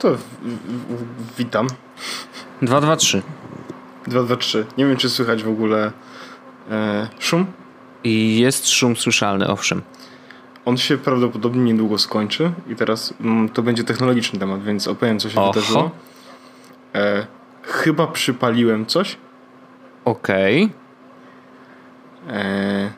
[0.00, 0.16] to
[1.38, 1.66] witam.
[2.62, 3.22] 223.
[4.06, 4.66] 223.
[4.78, 5.92] Nie wiem, czy słychać w ogóle
[6.70, 7.46] e, szum.
[8.04, 9.82] I jest szum słyszalny, owszem.
[10.64, 15.30] On się prawdopodobnie niedługo skończy i teraz mm, to będzie technologiczny temat, więc opowiem, co
[15.30, 15.52] się Oho.
[15.52, 15.90] wydarzyło.
[16.94, 17.26] E,
[17.62, 19.16] chyba przypaliłem coś.
[20.04, 20.70] Okej.
[22.28, 22.90] E,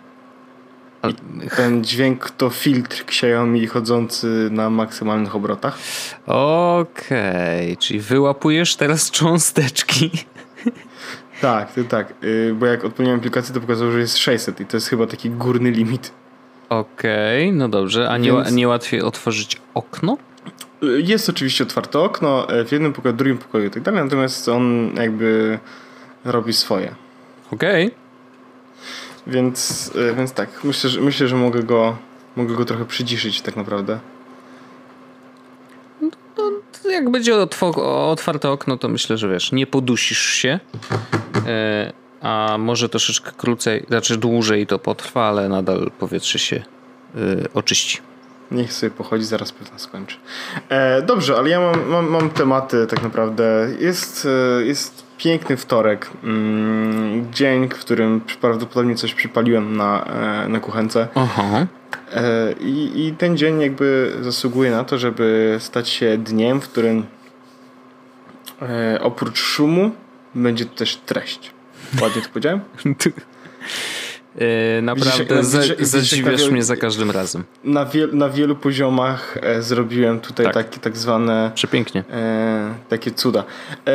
[1.10, 5.78] i ten dźwięk to filtr Xiaomi chodzący na maksymalnych obrotach.
[6.26, 10.10] Okej, czyli wyłapujesz teraz cząsteczki.
[11.40, 14.76] Tak, to tak, y, bo jak odpaliłem aplikację, to pokazało, że jest 600 i to
[14.76, 16.12] jest chyba taki górny limit.
[16.68, 18.08] Okej, no dobrze.
[18.10, 20.18] A nie, Więc- nie łatwiej otworzyć okno?
[20.82, 24.04] Y, Jest oczywiście otwarte okno e, w jednym pokoju, w drugim pokoju i tak dalej,
[24.04, 25.58] natomiast on jakby
[26.24, 26.94] robi swoje.
[27.50, 27.90] Okej.
[29.26, 31.96] Więc, e, więc tak, myślę, że, myślę, że mogę go,
[32.36, 33.98] mogę go trochę przyciszyć tak naprawdę.
[36.82, 37.36] To Jak będzie
[37.76, 40.60] otwarte okno, to myślę, że wiesz, nie podusisz się.
[41.46, 41.92] E,
[42.22, 47.18] a może troszeczkę krócej, znaczy dłużej to potrwa, ale nadal powietrze się e,
[47.54, 47.98] oczyści.
[48.50, 50.16] Niech sobie pochodzi, zaraz pewno skończy.
[50.68, 53.68] E, dobrze, ale ja mam, mam, mam tematy tak naprawdę.
[53.78, 54.28] Jest,
[54.60, 56.10] e, jest piękny wtorek.
[56.24, 61.08] Mm, dzień, w którym prawdopodobnie coś przypaliłem na, e, na kuchence.
[61.14, 61.66] Aha.
[62.12, 67.06] E, I, I ten dzień jakby zasługuje na to, żeby stać się dniem, w którym
[68.62, 69.90] e, oprócz szumu
[70.34, 71.50] będzie też treść.
[72.02, 72.60] Ładnie to powiedziałem?
[74.38, 77.44] E, naprawdę Widzisz, za, zadziwiasz mnie za każdym razem.
[77.64, 80.54] Na, na wielu poziomach e, zrobiłem tutaj Tak.
[80.54, 82.04] takie tak zwane Przepięknie.
[82.12, 83.44] e, takie cuda.
[83.86, 83.92] E,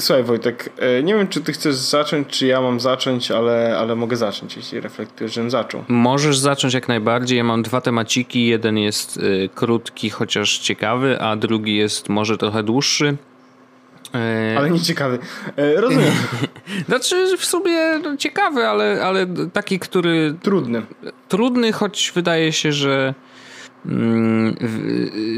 [0.00, 3.96] słuchaj Wojtek, e, nie wiem czy ty chcesz zacząć, czy ja mam zacząć, ale, ale
[3.96, 5.84] mogę zacząć, jeśli reflektujesz, żebym zaczął.
[5.88, 7.38] Możesz zacząć jak najbardziej.
[7.38, 8.46] Ja mam dwa temaciki.
[8.46, 9.20] Jeden jest
[9.54, 13.16] krótki, chociaż ciekawy, a drugi jest może trochę dłuższy.
[14.14, 15.18] E, Ale nie ciekawy.
[15.56, 16.12] E, rozumiem.
[16.88, 20.82] Znaczy w sumie no, ciekawy, ale, ale taki, który Trudny.
[21.28, 23.14] trudny, choć wydaje się, że
[23.86, 24.56] mm,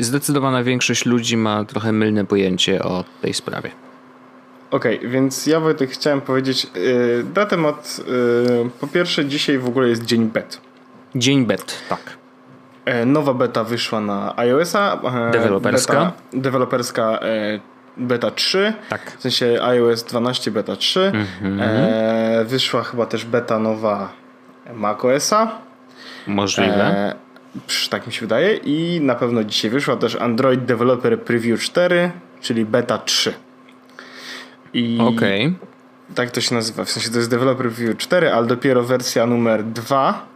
[0.01, 3.71] zdecydowana większość ludzi ma trochę mylne pojęcie o tej sprawie.
[4.71, 8.01] Okej, więc ja Wojtek chciałem powiedzieć yy, na temat,
[8.63, 10.61] yy, po pierwsze dzisiaj w ogóle jest dzień bet.
[11.15, 12.01] Dzień bet, tak.
[13.07, 15.01] Nowa beta wyszła na iOS-a.
[15.33, 15.93] Deweloperska.
[15.93, 17.21] Beta, deweloperska
[17.97, 18.73] beta 3.
[18.89, 19.17] Tak.
[19.19, 21.01] W sensie iOS 12 beta 3.
[21.01, 21.61] Mhm.
[21.61, 24.13] E, wyszła chyba też beta nowa
[24.75, 25.59] macOS-a.
[26.27, 26.85] Możliwe.
[26.85, 27.15] E,
[27.91, 28.55] tak mi się wydaje.
[28.57, 32.11] I na pewno dzisiaj wyszła też Android Developer Preview 4,
[32.41, 33.35] czyli beta 3.
[34.75, 35.55] I Okej.
[36.15, 36.85] tak to się nazywa.
[36.85, 40.34] W sensie to jest Developer Preview 4, ale dopiero wersja numer 2.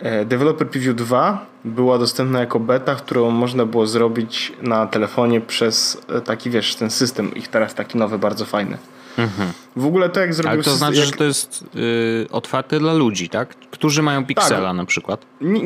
[0.00, 6.02] e, Developer Preview 2 była dostępna jako beta, którą można było zrobić na telefonie przez
[6.08, 8.78] e, taki, wiesz, ten system ich teraz taki nowy, bardzo fajny.
[9.76, 12.78] W ogóle to jak zrobił Ale to system, znaczy, jak, że to jest y, otwarte
[12.78, 13.54] dla ludzi, tak?
[13.70, 15.26] Którzy mają Pixela na przykład.
[15.40, 15.62] nie,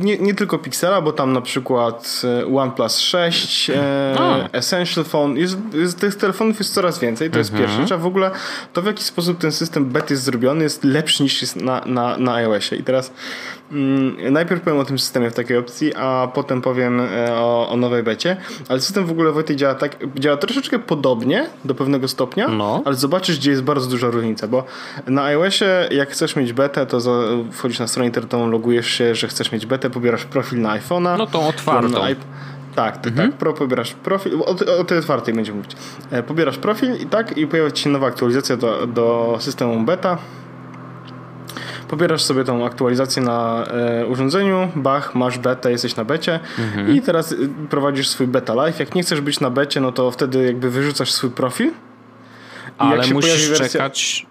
[0.00, 4.48] nie, nie tylko Pixela, bo tam na przykład e, OnePlus 6, e, A.
[4.52, 7.68] Essential Phone, jest, jest, tych telefonów jest coraz więcej, to jest Mhm.
[7.68, 8.30] pierwsza rzecz, a w ogóle
[8.72, 12.16] to w jaki sposób ten system bet jest zrobiony jest lepszy niż jest na, na,
[12.16, 12.76] na iOSie.
[12.76, 13.12] I teraz
[14.30, 18.02] najpierw powiem o tym systemie w takiej opcji, a potem powiem e, o, o nowej
[18.02, 18.36] becie,
[18.68, 22.82] ale system w ogóle Wojtek działa tak, działa troszeczkę podobnie do pewnego stopnia, No.
[22.84, 24.64] ale zobaczysz, gdzie jest bardzo duża różnica, bo
[25.06, 27.10] na iOSie jak chcesz mieć betę, to za,
[27.52, 31.18] wchodzisz na stronę internetową, logujesz się, że chcesz mieć betę, pobierasz profil na iPhone'a.
[31.18, 31.88] No tą otwartą.
[31.88, 32.16] Na iP-
[32.74, 33.32] tak, tak, tak.
[33.32, 34.40] Pro pobierasz profil.
[34.42, 35.76] O, o tej otwartej będziemy mówić.
[36.10, 40.18] E, Pobierasz profil i tak, i pojawia ci się nowa aktualizacja do, do systemu beta.
[41.90, 46.40] Pobierasz sobie tą aktualizację na e, urządzeniu, bach, masz betę, jesteś na becie
[46.94, 48.78] i teraz y, prowadzisz swój beta live.
[48.80, 51.66] Jak nie chcesz być na becie, no to wtedy jakby wyrzucasz swój profil.
[51.66, 51.70] I
[52.84, 54.26] jak Ale się musisz wersja- czekać.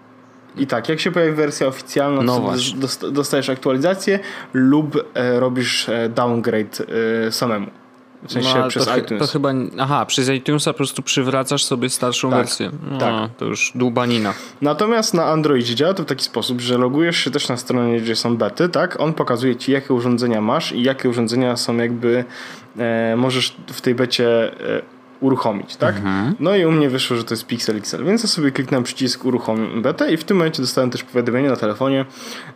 [0.56, 2.52] I tak, jak się pojawi wersja oficjalna, No
[3.00, 4.18] to dostajesz aktualizację
[4.52, 6.80] lub e, robisz e, downgrade
[7.26, 7.66] e, samemu.
[8.28, 9.20] W sensie No, przez to, iTunes.
[9.22, 9.48] to chyba.
[9.78, 12.70] Aha, przez iTunesa po prostu przywracasz sobie starszą Tak, wersję.
[12.90, 13.30] No, tak.
[13.36, 14.34] To już dłubanina.
[14.62, 18.16] Natomiast na Androidzie działa to w taki sposób, że logujesz się też na stronie, gdzie
[18.16, 19.00] są bety, tak?
[19.00, 22.24] On pokazuje ci, jakie urządzenia masz i jakie urządzenia są jakby
[22.78, 24.82] e, możesz w tej becie e,
[25.20, 25.94] uruchomić, tak?
[26.40, 29.24] No i u mnie wyszło, że to jest Pixel XL, więc ja sobie kliknąłem przycisk
[29.24, 32.04] uruchom betę i w tym momencie dostałem też powiadomienie na telefonie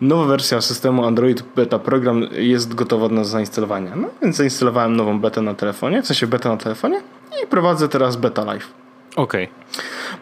[0.01, 3.97] nowa wersja systemu Android Beta Program jest gotowa do zainstalowania.
[3.97, 7.01] No więc zainstalowałem nową betę na telefonie, w sensie betę na telefonie
[7.45, 8.85] i prowadzę teraz beta live.
[9.17, 9.49] Okej.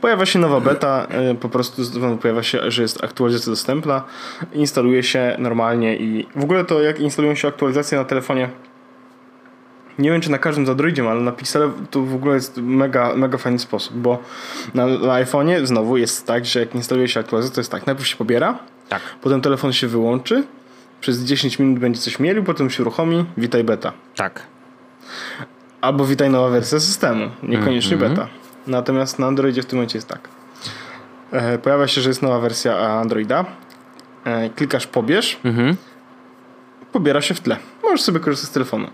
[0.01, 1.83] Pojawia się nowa beta, y, po prostu
[2.23, 4.03] pojawia się, że jest aktualizacja dostępna,
[4.53, 8.49] instaluje się normalnie i w ogóle to jak instalują się aktualizacje na telefonie,
[9.99, 13.15] Nie wiem, czy na każdym z Androidzie, ale na Pixelu to w ogóle jest mega,
[13.17, 14.19] mega fajny sposób, bo
[14.75, 18.09] na, na iPhone'ie znowu jest tak, że jak instaluje się aktualizację, to jest tak, najpierw
[18.09, 18.59] się pobiera,
[18.89, 19.03] Tak.
[19.23, 20.45] potem telefon się wyłączy,
[21.01, 23.93] przez 10 minut będzie coś mielił, potem się uruchomi, witaj beta.
[24.17, 24.43] Tak.
[25.81, 28.11] Albo witaj nowa wersja systemu, niekoniecznie Mhm.
[28.15, 28.29] beta.
[28.67, 30.29] Natomiast na Androidzie w tym momencie jest tak.
[31.33, 33.45] E, pojawia się, że jest nowa wersja Androida,
[34.25, 35.77] e, klikasz pobierz, Mhm.
[36.93, 37.57] pobiera się w tle.
[37.83, 38.87] Możesz sobie korzystać z telefonu.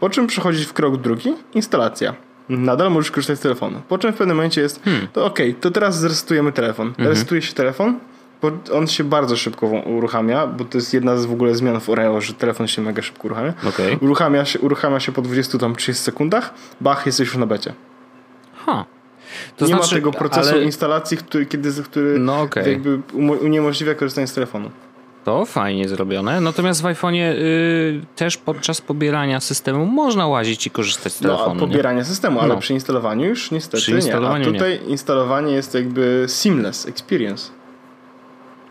[0.00, 2.14] Po czym przechodzić w krok drugi, instalacja.
[2.48, 3.80] Nadal możesz korzystać z telefonu.
[3.88, 5.08] Po czym w pewnym momencie jest, Hmm.
[5.12, 6.86] to ok, to teraz zresetujemy telefon.
[6.88, 7.08] Mhm.
[7.08, 7.98] Resetuje się telefon,
[8.72, 12.20] on się bardzo szybko uruchamia, bo to jest jedna z w ogóle zmian w Oreo,
[12.20, 13.52] że telefon się mega szybko uruchamia.
[13.68, 13.98] Okej.
[14.00, 17.72] Uruchamia, się, uruchamia się po 20 tam 30 sekundach, bach, jesteś już na becie.
[18.66, 18.84] Ha.
[19.56, 22.72] To Nie znaczy, ma tego procesu ale instalacji, który, kiedy, który No okej.
[22.72, 23.00] jakby
[23.40, 24.70] uniemożliwia korzystanie z telefonu.
[25.24, 26.40] To fajnie zrobione.
[26.40, 31.50] Natomiast w iPhone'ie y, też podczas pobierania systemu można łazić i korzystać z No, telefonu.
[31.50, 31.60] a nie?
[31.60, 32.60] pobieranie systemu, ale No.
[32.60, 34.50] przy instalowaniu już niestety Przy instalowaniu nie.
[34.50, 37.50] A tutaj instalowanie jest jakby seamless experience.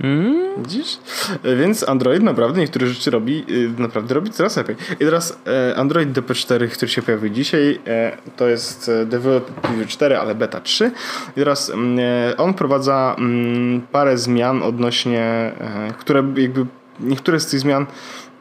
[0.03, 0.63] Mm?
[0.63, 0.99] Widzisz?
[1.43, 4.75] E, Więc Android naprawdę niektóre rzeczy robi, y, naprawdę robi coraz lepiej.
[4.93, 9.87] I teraz e, Android DP4, który się pojawił dzisiaj, e, to jest e, Develop Preview
[9.87, 10.91] 4, ale beta 3.
[11.31, 16.65] I teraz mm, e, on wprowadza mm, parę zmian odnośnie, e, które jakby
[16.99, 17.85] niektóre z tych zmian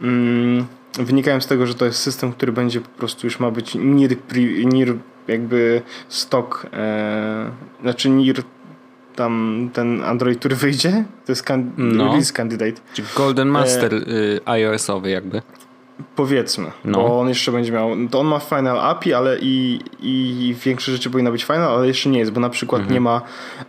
[0.03, 0.67] mm,
[0.99, 4.17] wynikają z tego, że to jest system, który będzie po prostu już ma być NIR,
[4.65, 4.95] NIR
[5.29, 7.51] jakby stock, e,
[7.83, 8.43] znaczy NIR
[9.19, 12.05] tam ten Android, który wyjdzie, to jest kan- No.
[12.05, 12.81] release candidate.
[12.95, 15.43] Czy Golden Master y, iOS-owy jakby.
[16.17, 16.99] Powiedzmy, No.
[16.99, 21.11] bo on jeszcze będzie miał, to on ma Final API, ale i, i większe rzeczy
[21.11, 22.95] powinno być Final, ale jeszcze nie jest, bo na przykład Mhm.
[22.95, 23.21] nie ma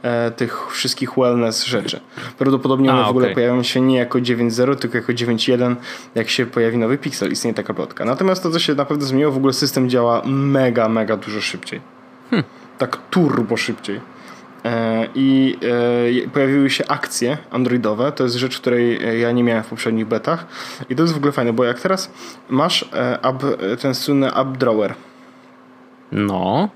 [0.02, 2.00] e, tych wszystkich wellness rzeczy.
[2.38, 3.36] Prawdopodobnie one A, w ogóle okej.
[3.36, 5.76] pojawią się nie jako 9.0, tylko jako 9.1,
[6.16, 8.06] jak się pojawi nowy Pixel, istnieje taka plotka.
[8.06, 11.82] Natomiast to, co się naprawdę zmieniło, w ogóle system działa mega, mega dużo szybciej.
[12.30, 12.44] Hmm.
[12.78, 14.00] Tak turbo szybciej.
[14.66, 15.58] E, I
[16.26, 18.12] e, pojawiły się akcje androidowe.
[18.12, 20.46] To jest rzecz, której e, ja nie miałem w poprzednich betach.
[20.90, 22.12] I to jest w ogóle fajne, bo jak teraz
[22.50, 24.94] masz e, ten słynny app drawer,
[26.12, 26.70] No.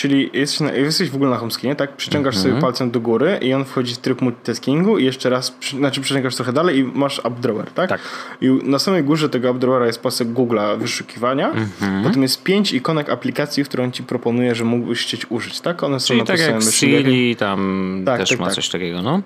[0.00, 1.96] Czyli jesteś, na, jesteś w ogóle na homescreenie, tak?
[1.96, 2.50] Przyciągasz Mhm.
[2.52, 6.00] sobie palcem do góry i on wchodzi w tryb multitaskingu i jeszcze raz, przy, znaczy
[6.00, 7.88] przyciągasz trochę dalej i masz app drawer, tak?
[7.88, 8.00] Tak.
[8.40, 11.50] I na samej górze tego app drawera jest pasek Google'a wyszukiwania.
[11.50, 12.04] Mhm.
[12.04, 15.82] Potem jest pięć ikonek aplikacji, którą ci proponuje, że mógłbyś chcieć użyć, tak?
[15.82, 16.72] One są Czyli na tak jak learning.
[16.74, 18.54] Siri tam Tak, też tak, ma tak.
[18.54, 19.22] coś takiego, no.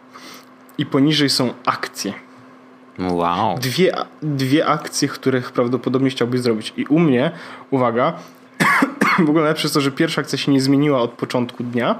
[0.78, 2.12] I poniżej są akcje.
[2.98, 3.58] Wow.
[3.58, 3.92] dwie,
[4.22, 6.72] dwie akcje, których prawdopodobnie chciałbyś zrobić.
[6.76, 7.30] I u mnie,
[7.70, 8.12] uwaga,
[9.18, 11.98] w ogóle najlepsze jest to, że pierwsza akcja się nie zmieniła od początku dnia,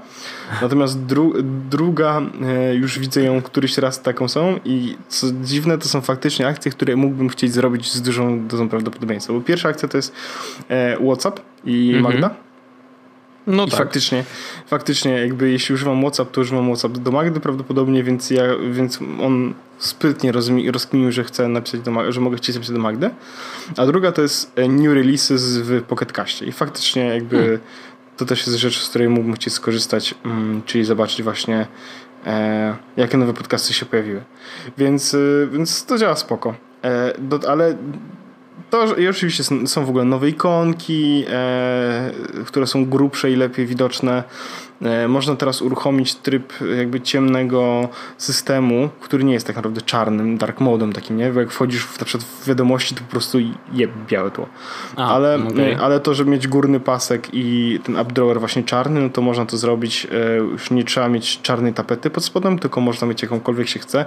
[0.62, 1.32] natomiast dru,
[1.70, 6.48] druga, e, już widzę ją któryś raz taką samą i co dziwne, to są faktycznie
[6.48, 9.32] akcje, które mógłbym chcieć zrobić z dużą dozą prawdopodobieństwa.
[9.32, 10.14] Bo pierwsza akcja to jest
[10.68, 12.43] e, WhatsApp i Mhm.
[13.46, 13.78] No I tak.
[13.78, 14.24] faktycznie,
[14.66, 19.54] faktycznie jakby jeśli używam WhatsApp, to używam WhatsApp do Magdy prawdopodobnie, więc ja, więc on
[19.78, 20.32] sprytnie
[20.72, 23.10] rozkminił, że chce napisać do Magdy, że mogę chcieć napisać do Magdy.
[23.76, 26.46] A druga to jest e, new releases w Pocket Caście.
[26.46, 27.60] I faktycznie jakby Hmm.
[28.16, 31.66] to też jest rzecz, z której mógłbym chcieć skorzystać, mm, czyli zobaczyć właśnie
[32.26, 34.22] e, jakie nowe podcasty się pojawiły.
[34.78, 35.18] Więc, e,
[35.52, 36.54] więc to działa spoko.
[36.82, 37.76] E, do, ale
[38.70, 42.10] to i oczywiście są, są w ogóle nowe ikonki, e,
[42.46, 44.24] które są grubsze i lepiej widoczne.
[44.84, 47.88] E, można teraz uruchomić tryb jakby ciemnego
[48.18, 51.32] systemu, który nie jest tak naprawdę czarnym, dark modem takim, nie?
[51.32, 53.38] Bo jak wchodzisz w, na przykład w wiadomości, to po prostu
[53.72, 54.46] je białe tło.
[54.96, 55.72] A, ale, okej.
[55.72, 59.46] e, ale to, żeby mieć górny pasek i ten updrawer właśnie czarny, no to można
[59.46, 60.06] to zrobić.
[60.12, 64.04] E, już nie trzeba mieć czarnej tapety pod spodem, tylko można mieć jakąkolwiek się chce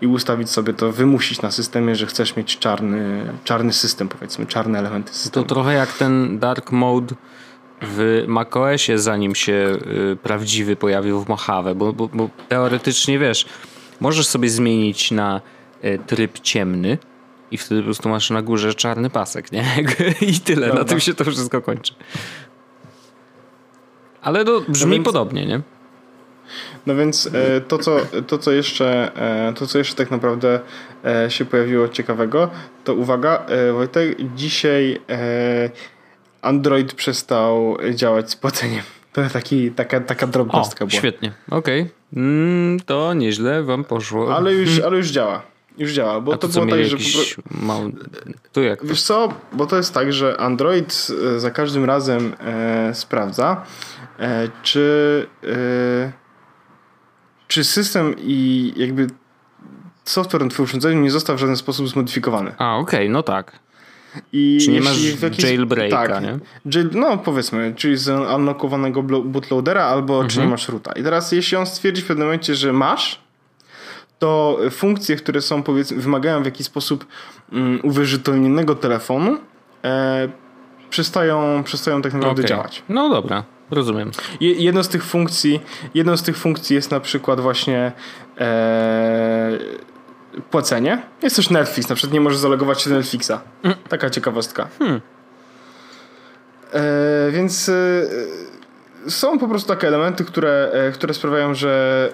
[0.00, 4.78] i ustawić sobie to, wymusić na systemie, że chcesz mieć czarny, czarny system, powiedzmy, czarne
[4.78, 5.46] elementy To systemu.
[5.46, 7.14] trochę jak ten dark mode
[7.82, 9.78] w macOSie, zanim się
[10.12, 13.46] y, prawdziwy pojawił w Mojave, bo, bo, bo teoretycznie wiesz,
[14.00, 15.40] możesz sobie zmienić na
[15.84, 16.98] y, tryb ciemny
[17.50, 19.64] i wtedy po prostu masz na górze czarny pasek, nie?
[20.20, 20.90] I tyle, na Prawda.
[20.90, 21.94] tym się to wszystko kończy.
[24.22, 25.60] Ale to brzmi No więc- podobnie, nie?
[26.86, 29.16] No więc e, to, co, to, co jeszcze,
[29.48, 30.60] e, to, co jeszcze tak naprawdę
[31.04, 32.50] e, się pojawiło ciekawego,
[32.84, 35.00] to uwaga, Wojtek, dzisiaj
[36.42, 38.82] Android przestał działać z płaceniem.
[39.12, 40.98] To taki, taka, taka O, drobnostka była.
[40.98, 41.90] świetnie, okej.
[42.16, 44.36] Mm, to nieźle wam poszło.
[44.36, 45.42] Ale już, ale już działa.
[45.78, 47.92] Już działa, bo A to, to było tak, że po mały...
[48.52, 48.86] Tu jak to?
[48.86, 51.06] Wiesz co, bo to jest tak, że Android
[51.36, 53.64] e, za każdym razem e, sprawdza,
[54.18, 56.12] e, czy, e,
[57.48, 59.06] czy system i jakby
[60.04, 62.52] software na twoim urządzeniu nie został w żaden sposób zmodyfikowany.
[62.58, 63.52] A, okej, no tak.
[64.32, 66.38] I Czy nie masz jakiś, jailbreaka, tak, nie?
[66.74, 70.30] Jail, no powiedzmy, czyli z unlockowanego bootloadera albo mhm.
[70.30, 70.50] czy nie mhm.
[70.50, 70.92] masz roota.
[70.92, 73.20] I teraz jeśli on stwierdzi w pewnym momencie, że masz,
[74.18, 77.06] to funkcje, które są powiedzmy, wymagają w jakiś sposób
[77.52, 79.38] um, uwierzytelnionego telefonu,
[79.84, 80.28] e,
[80.90, 82.48] przestają, przestają tak naprawdę okay.
[82.48, 82.82] działać.
[82.88, 84.10] No dobra, rozumiem.
[84.40, 85.60] Je, jedną z tych funkcji,
[85.94, 87.92] jedną z tych funkcji jest na przykład właśnie
[88.38, 89.58] e,
[90.50, 91.02] płacenie.
[91.22, 93.32] Jest też Netflix, na przykład nie możesz zalogować się do Netflixa.
[93.62, 93.76] Mm.
[93.88, 94.68] Taka ciekawostka.
[94.78, 95.00] Hmm.
[96.72, 97.72] E, więc e,
[99.08, 102.12] są po prostu takie elementy, które, e, które sprawiają, że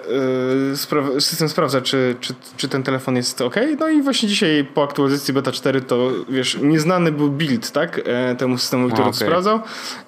[1.15, 3.55] e, system sprawdza, czy, czy, czy ten telefon jest ok.
[3.79, 8.01] No i właśnie dzisiaj po aktualizacji beta 4 to wiesz, nieznany był build, tak?
[8.05, 9.13] E, temu systemu, który okay.
[9.13, 9.59] to sprawdzał.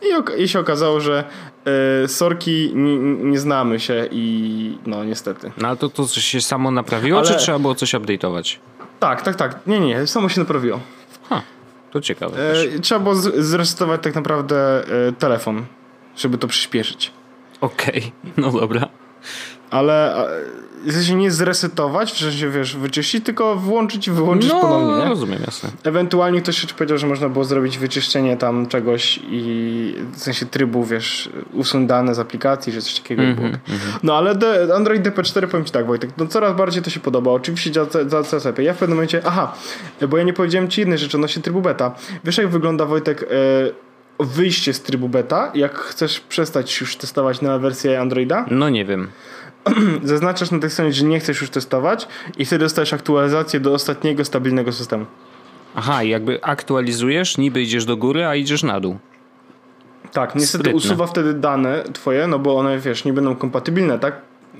[0.02, 1.24] I, I się okazało, że
[2.08, 5.52] sorki nie, nie, znamy się i no niestety.
[5.58, 7.28] No ale to, to się samo naprawiło, ale...
[7.28, 8.58] czy trzeba było coś update'ować?
[9.00, 9.60] Tak, tak, tak.
[9.68, 10.80] Nie, nie, samo się naprawiło.
[11.30, 11.42] Ha,
[11.92, 12.52] to ciekawe.
[12.52, 14.84] E, trzeba było zresetować tak naprawdę
[15.20, 15.66] telefon
[16.16, 17.12] żeby to przyspieszyć.
[17.62, 18.34] Okej, okay.
[18.38, 18.88] no dobra.
[19.70, 20.16] Ale
[20.86, 25.04] w sensie nie zresetować, w sensie wiesz, wyczyścić, tylko włączyć i wyłączyć no, ponownie.
[25.04, 25.70] No, rozumiem, jasne.
[25.84, 30.84] Ewentualnie ktoś jeszcze powiedział, że można było zrobić wyczyszczenie tam czegoś i w sensie trybu,
[30.84, 33.48] wiesz, usunąć dane z aplikacji, że coś takiego mm -hmm, było.
[33.48, 34.00] Mm -hmm.
[34.04, 37.32] No ale de, Android DP4 powiem Ci tak, Wojtek, no coraz bardziej to się podoba.
[37.32, 38.66] Oczywiście działa, działa coraz lepiej.
[38.66, 39.54] Ja w pewnym momencie, aha,
[40.10, 41.96] bo ja nie powiedziałem Ci jednej rzeczy odnośnie trybu beta.
[42.24, 43.89] Wiesz jak wygląda, Wojtek, yy,
[44.20, 48.46] wyjście z trybu beta, jak chcesz przestać już testować na wersję Androida?
[48.52, 49.08] No nie wiem.
[50.04, 52.08] Zaznaczasz na tej stronie, że nie chcesz już testować
[52.38, 55.06] i wtedy dostajesz aktualizację do ostatniego stabilnego systemu.
[55.76, 58.98] Aha, jakby aktualizujesz, niby idziesz do góry, a idziesz na dół.
[60.12, 60.78] Tak, niestety Sprytne.
[60.78, 64.14] usuwa wtedy dane twoje, no bo one, wiesz, nie będą kompatybilne, tak?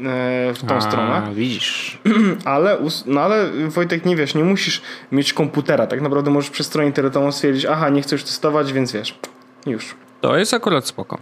[0.06, 1.32] E, w tą a, stronę.
[1.34, 2.00] widzisz.
[2.46, 5.88] Ale, no ale Wojtek, nie wiesz, nie musisz mieć komputera.
[5.88, 9.20] Tak naprawdę możesz przez stronę internetową stwierdzić, aha, nie chcę już testować, więc wiesz,
[9.66, 9.96] już.
[10.22, 11.18] To jest akurat spoko.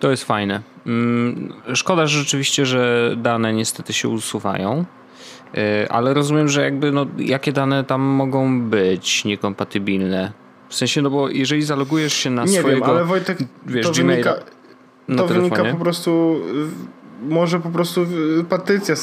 [0.00, 0.62] To jest fajne.
[0.86, 4.84] Mm, szkoda że rzeczywiście, że dane niestety się usuwają.
[5.56, 10.32] Y, ale rozumiem, że jakby no, jakie dane tam mogą być niekompatybilne.
[10.68, 12.70] W sensie, no bo jeżeli zalogujesz się na nie swojego...
[12.70, 14.34] Nie wiem, ale Wojtek, wiesz, to, wynika,
[15.16, 16.40] to wynika po prostu...
[17.22, 18.06] Może po prostu
[18.48, 18.94] Patrycja,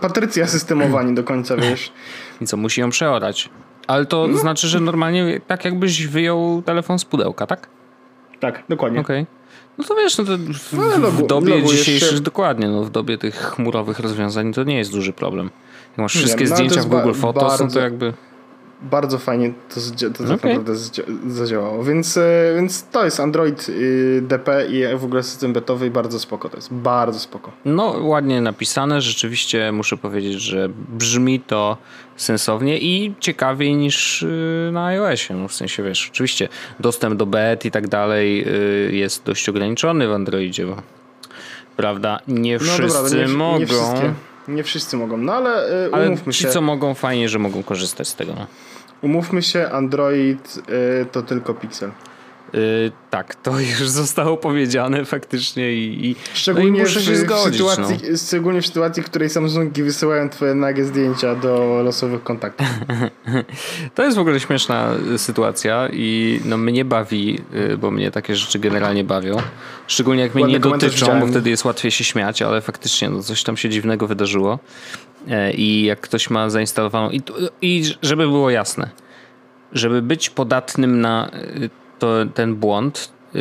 [0.00, 1.92] Patrycja systemowa nie do końca, wiesz.
[2.40, 3.50] I co, musi ją przeorać.
[3.86, 4.38] Ale to no.
[4.38, 7.68] znaczy, że normalnie tak jakbyś wyjął telefon z pudełka, tak?
[8.40, 9.00] Tak, dokładnie.
[9.00, 9.22] Okej.
[9.22, 9.40] Okay.
[9.78, 12.20] No to wiesz, no to w, no, w dobie dzisiejszej, się...
[12.20, 15.50] dokładnie, no w dobie tych chmurowych rozwiązań to nie jest duży problem.
[15.90, 18.12] Jak masz wszystkie nie, no, zdjęcia w Google Photos, no to jakby
[18.82, 20.50] bardzo fajnie to, to tak okay.
[20.50, 20.74] naprawdę
[21.26, 21.84] zadziałało.
[21.84, 26.48] Więc, e, więc to jest Android y, DP i w ogóle system betowy bardzo spoko
[26.48, 26.74] to jest.
[26.74, 27.52] Bardzo spoko.
[27.64, 29.00] No, ładnie napisane.
[29.00, 31.76] Rzeczywiście muszę powiedzieć, że brzmi to
[32.16, 35.34] sensownie i ciekawiej niż y, na iOSie.
[35.34, 36.48] No, w sensie, wiesz, oczywiście
[36.80, 38.44] dostęp do bet i tak dalej
[38.88, 40.76] y, jest dość ograniczony w Androidzie, bo
[41.76, 44.02] prawda, nie wszyscy no dobra, nie, mogą.
[44.02, 44.14] Nie
[44.48, 46.48] nie wszyscy mogą, no ale, ale umówmy ci, się.
[46.48, 48.34] co mogą, fajnie, że mogą korzystać z tego.
[49.02, 50.62] Umówmy się, Android
[51.02, 51.90] y, to tylko Pixel.
[52.52, 57.16] Yy, tak, to już zostało powiedziane faktycznie i, i szczególnie no i muszę się w,
[57.16, 57.52] zgodzić.
[57.52, 58.16] Sytuacji, no.
[58.26, 62.66] Szczególnie w sytuacji, w której Samsungi wysyłają twoje nagie zdjęcia do losowych kontaktów.
[63.94, 67.40] to jest w ogóle śmieszna sytuacja i no mnie bawi,
[67.72, 69.36] y, bo mnie takie rzeczy generalnie bawią.
[69.86, 73.22] Szczególnie jak mnie Ładny nie dotyczą, bo wtedy jest łatwiej się śmiać, ale faktycznie no,
[73.22, 74.58] coś tam się dziwnego wydarzyło.
[75.28, 77.22] E, I jak ktoś ma zainstalowaną i,
[77.62, 78.90] i żeby było jasne,
[79.72, 81.30] żeby być podatnym na
[81.62, 83.40] y, to, ten błąd yy,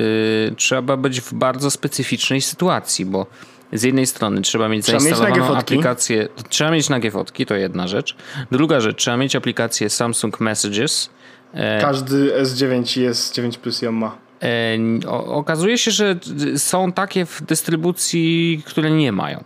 [0.57, 3.25] trzeba być w bardzo specyficznej sytuacji, bo
[3.73, 7.87] z jednej strony trzeba mieć trzeba zainstalowaną mieć aplikację, trzeba mieć nagie fotki, to jedna
[7.87, 8.15] rzecz.
[8.51, 11.09] Druga rzecz, trzeba mieć aplikację Samsung Messages.
[11.53, 14.17] E, Każdy S9 i S9 Plus ją ma.
[14.43, 14.77] E,
[15.25, 16.15] okazuje się, że
[16.57, 19.43] są takie w dystrybucji, które nie mają.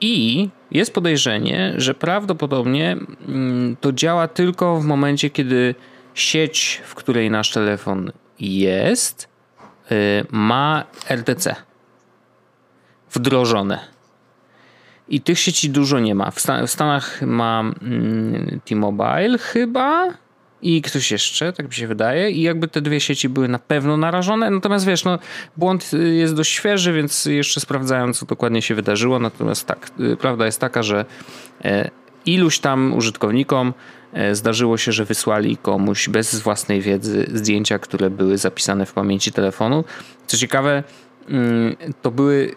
[0.00, 2.96] I jest podejrzenie, że prawdopodobnie
[3.28, 5.74] mm, to działa tylko w momencie, kiedy
[6.14, 9.28] sieć, w której nasz telefon jest,
[9.92, 11.56] y, ma RTC
[13.12, 13.78] wdrożone.
[15.08, 16.30] I tych sieci dużo nie ma.
[16.30, 20.08] W, Stanach ma mm, T-Mobile chyba
[20.62, 22.30] i ktoś jeszcze, tak mi się wydaje.
[22.30, 24.50] I jakby te dwie sieci były na pewno narażone.
[24.50, 25.18] Natomiast wiesz, no,
[25.56, 29.18] błąd y, jest dość świeży, więc jeszcze sprawdzają, co dokładnie się wydarzyło.
[29.18, 31.04] Natomiast tak, y, prawda jest taka, że
[31.64, 31.90] e,
[32.26, 33.74] iluś tam użytkownikom
[34.32, 39.84] zdarzyło się, że wysłali komuś bez własnej wiedzy zdjęcia, które były zapisane w pamięci telefonu.
[40.26, 40.82] Co ciekawe,
[41.28, 42.54] mm, to były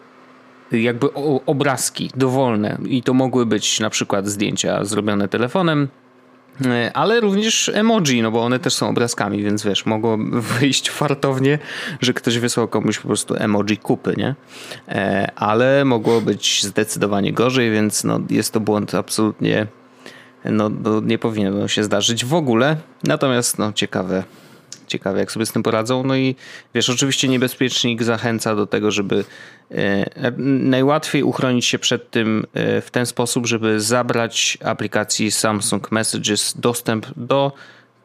[0.71, 1.13] jakby
[1.45, 5.87] obrazki dowolne i to mogły być na przykład zdjęcia zrobione telefonem,
[6.65, 10.17] E, ale również emoji, no bo one też są obrazkami, więc wiesz, mogło
[10.59, 11.59] wyjść fartownie,
[12.01, 14.35] że ktoś wysłał komuś po prostu emoji kupy, nie?
[14.87, 19.67] E, ale mogło być zdecydowanie gorzej, więc no, jest to błąd absolutnie,
[20.51, 22.77] no, no nie powinno się zdarzyć w ogóle.
[23.03, 24.23] Natomiast no ciekawe,
[24.87, 26.03] ciekawe jak sobie z tym poradzą.
[26.03, 26.35] No i
[26.73, 29.23] wiesz, oczywiście niebezpiecznik zachęca do tego, żeby
[29.71, 36.53] e, najłatwiej uchronić się przed tym e, w ten sposób, żeby zabrać aplikacji Samsung Messages
[36.57, 37.51] dostęp do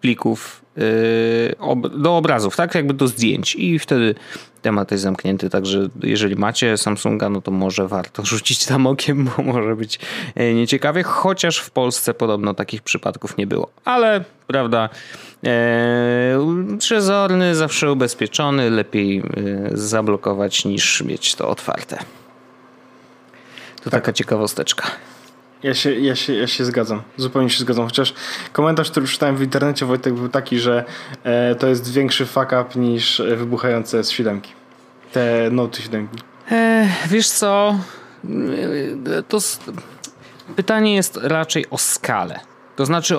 [0.01, 4.15] plików, e, do obrazów, tak jakby do zdjęć i wtedy
[4.63, 9.43] temat jest zamknięty, także jeżeli macie Samsunga, no to może warto rzucić tam okiem, bo
[9.43, 9.99] może być
[10.55, 14.89] nieciekawie, chociaż w Polsce podobno takich przypadków nie było, ale prawda,
[15.43, 19.23] Eee, przezorny, zawsze ubezpieczony, lepiej e,
[19.73, 21.97] zablokować niż mieć to otwarte.
[23.77, 23.93] To tak.
[23.93, 24.91] taka ciekawosteczka.
[25.63, 27.85] Ja się, ja, się, ja się zgadzam, zupełnie się zgadzam.
[27.85, 28.15] Chociaż
[28.53, 30.85] komentarz, który czytałem w internecie, Wojtek, był taki, że
[31.25, 34.41] e, to jest większy fuck up niż wybuchające z 7.
[35.13, 36.09] Te Note 7.
[36.51, 37.79] E, wiesz co?
[38.25, 39.39] E, to
[40.57, 42.41] pytanie jest raczej o skalę.
[42.77, 43.15] To znaczy,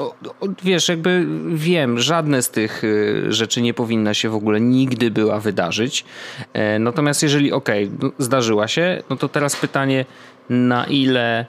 [0.64, 5.40] wiesz, jakby wiem, żadne z tych y, rzeczy nie powinna się w ogóle nigdy była
[5.40, 6.06] wydarzyć.
[6.54, 10.06] E, natomiast jeżeli, okej, okay, zdarzyła się, no to teraz pytanie,
[10.50, 11.46] na ile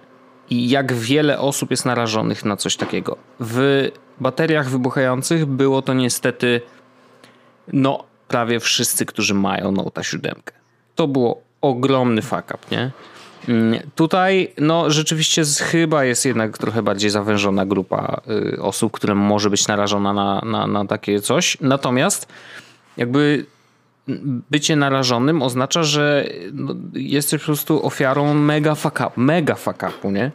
[0.53, 3.17] i jak wiele osób jest narażonych na coś takiego.
[3.41, 3.89] W
[4.21, 6.61] bateriach wybuchających było to niestety,
[7.73, 10.35] no, prawie wszyscy, którzy mają Note 7.
[10.95, 12.91] To było ogromny fuck up, nie?
[13.49, 18.21] Mm, tutaj no rzeczywiście chyba jest jednak trochę bardziej zawężona grupa
[18.55, 21.59] y, osób, które może być narażona na, na, na takie coś.
[21.61, 22.29] Natomiast
[22.97, 23.47] jakby
[24.51, 30.11] bycie narażonym oznacza, że no, jesteś po prostu ofiarą mega fuck up, mega fuck upu,
[30.11, 30.31] nie?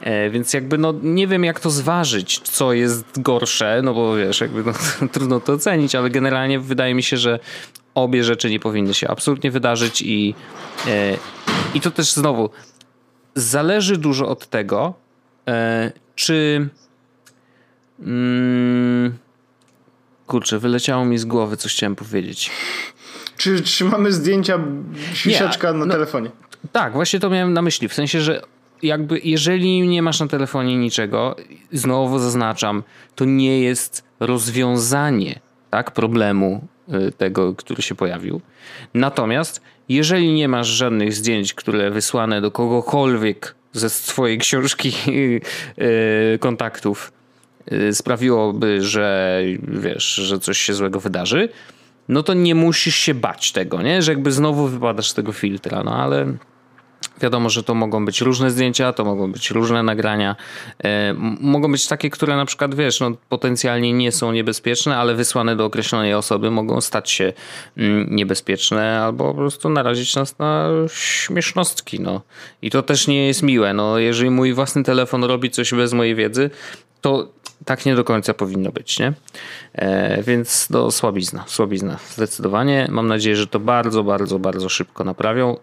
[0.00, 4.40] E, więc jakby no nie wiem jak to zważyć, co jest gorsze, no bo wiesz,
[4.40, 4.72] jakby no,
[5.12, 7.38] trudno to ocenić, ale generalnie wydaje mi się, że
[7.94, 10.34] obie rzeczy nie powinny się absolutnie wydarzyć i,
[10.86, 11.16] e,
[11.74, 12.50] i to też znowu
[13.34, 14.94] zależy dużo od tego,
[15.48, 16.68] e, czy
[18.00, 19.18] mm,
[20.26, 22.50] kurczę, wyleciało mi z głowy, coś chciałem powiedzieć.
[23.40, 24.58] Czy trzymamy zdjęcia
[25.14, 26.30] siusiaczka na no, telefonie?
[26.72, 27.88] Tak, właśnie to miałem na myśli.
[27.88, 28.42] W sensie, że
[28.82, 31.36] jakby jeżeli nie masz na telefonie niczego,
[31.72, 32.82] znowu zaznaczam,
[33.14, 36.68] to nie jest rozwiązanie tak, problemu
[37.08, 38.40] y, tego, który się pojawił.
[38.94, 44.92] Natomiast jeżeli nie masz żadnych zdjęć, które wysłane do kogokolwiek ze swojej książki
[45.78, 47.12] y, kontaktów
[47.72, 51.48] y, sprawiłoby, że wiesz, że coś się złego wydarzy,
[52.10, 54.02] no to nie musisz się bać tego, nie?
[54.02, 56.26] Że jakby znowu wypadasz z tego filtra, no ale
[57.20, 60.36] Wiadomo, że to mogą być różne zdjęcia, to mogą być różne nagrania.
[60.84, 65.56] E, mogą być takie, które na przykład, wiesz, no, potencjalnie nie są niebezpieczne, ale wysłane
[65.56, 67.32] do określonej osoby mogą stać się
[67.76, 72.00] mm, niebezpieczne albo po prostu narazić nas na śmiesznostki.
[72.00, 72.20] No.
[72.62, 73.74] I to też nie jest miłe.
[73.74, 76.50] No, jeżeli mój własny telefon robi coś bez mojej wiedzy,
[77.00, 77.32] to
[77.64, 79.12] tak nie do końca powinno być, nie?
[79.72, 82.88] E, więc no, słabizna, słabizna, zdecydowanie.
[82.90, 85.56] Mam nadzieję, że to bardzo, bardzo, bardzo szybko naprawią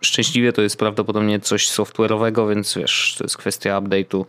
[0.00, 4.24] szczęśliwie to jest prawdopodobnie coś software'owego, więc wiesz, to jest kwestia update'u.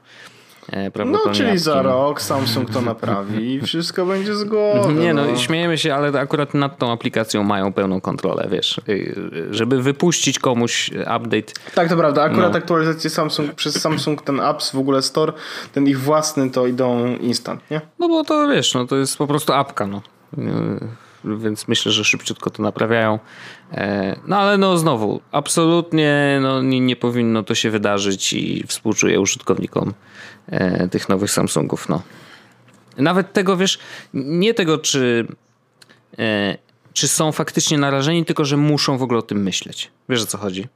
[0.70, 4.94] E, no, czyli za rok Samsung to naprawi i wszystko będzie z głowy.
[4.94, 5.26] Nie no.
[5.26, 8.82] no, śmiejemy się, ale akurat nad tą aplikacją mają pełną kontrolę, wiesz.
[8.90, 11.54] Y, żeby wypuścić komuś update.
[11.76, 12.24] Tak, to prawda.
[12.24, 12.58] Akurat no.
[12.58, 15.34] aktualizacje Samsung, przez Samsung ten apps, w ogóle store,
[15.74, 17.82] ten ich własny to idą instant, nie?
[18.00, 20.02] No bo to wiesz, no to jest po prostu apka, no
[21.24, 23.20] więc myślę, że szybciutko to naprawiają.
[23.72, 29.20] E, no ale no znowu, absolutnie no, nie, nie powinno to się wydarzyć i współczuję
[29.20, 29.94] użytkownikom
[30.92, 31.90] tych nowych Samsungów.
[31.90, 32.02] No.
[32.98, 33.80] Nawet tego, wiesz,
[34.14, 35.28] nie tego, czy,
[36.20, 36.58] e,
[36.94, 39.92] czy są faktycznie narażeni, tylko że muszą w ogóle o tym myśleć.
[40.10, 40.68] Wiesz o co chodzi?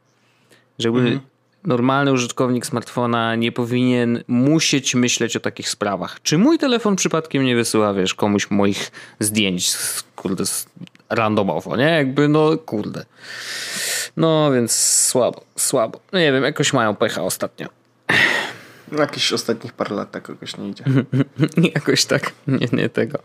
[0.80, 1.20] Żeby mhm
[1.66, 6.22] normalny użytkownik smartfona nie powinien musieć myśleć o takich sprawach.
[6.24, 9.74] Czy mój telefon przypadkiem nie wysyła, wiesz, komuś moich zdjęć,
[10.16, 10.44] kurde,
[11.10, 11.84] randomowo, nie?
[11.84, 13.06] Jakby, no, kurde.
[14.18, 14.76] No, więc
[15.08, 16.00] słabo, słabo.
[16.12, 17.68] No nie wiem, jakoś mają pecha ostatnio.
[18.92, 20.84] Jakiś ostatnich parę lat tak jakoś nie idzie.
[21.76, 23.20] jakoś tak, nie, nie tego.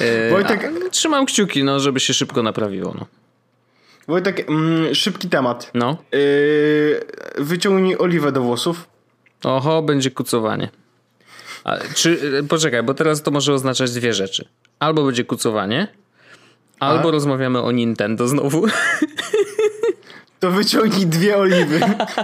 [0.00, 0.72] E, Wojtek...
[0.86, 3.06] A, trzymam kciuki, no, żeby się szybko naprawiło, no.
[4.08, 5.70] Wojtek, mm, szybki temat.
[5.74, 5.96] No.
[6.12, 7.00] Yy,
[7.38, 8.88] wyciągnij oliwę do włosów.
[9.44, 10.68] Oho, będzie kucowanie.
[11.64, 14.48] A, czy, poczekaj, bo teraz to może oznaczać dwie rzeczy.
[14.78, 15.88] Albo będzie kucowanie,
[16.80, 17.12] albo A?
[17.12, 18.66] rozmawiamy o Nintendo znowu.
[20.40, 21.80] To wyciągnij dwie oliwy.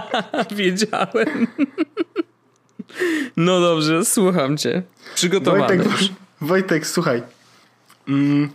[0.55, 1.47] Wiedziałem.
[3.37, 4.83] No dobrze, słucham cię.
[5.15, 5.77] Przygotowany.
[5.77, 6.09] Wojtek,
[6.41, 7.23] Wojtek słuchaj.
[8.07, 8.49] Mm,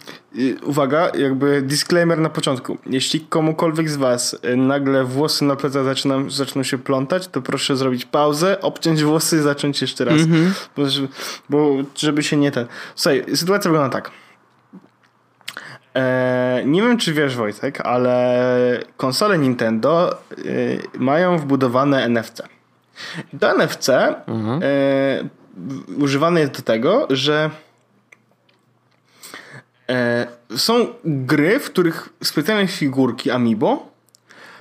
[0.62, 2.78] uwaga, jakby disclaimer na początku.
[2.86, 7.76] Jeśli komukolwiek z was y, nagle włosy na plecach zaczną, zaczną się plątać, to proszę
[7.76, 10.20] zrobić pauzę, obciąć włosy i zacząć jeszcze raz.
[10.20, 10.68] Mm-hmm.
[10.76, 10.82] Bo,
[11.48, 12.66] bo, żeby się nie ten...
[12.94, 14.10] Słuchaj, sytuacja wygląda tak.
[15.94, 22.42] E, nie wiem, czy wiesz, Wojtek, ale konsole Nintendo y, mają wbudowane NFC.
[23.40, 23.88] To NFC
[24.26, 24.60] mhm.
[24.62, 25.28] e,
[25.98, 27.50] używane jest do tego, że
[29.88, 33.92] e, są gry, w których specjalne figurki Amiibo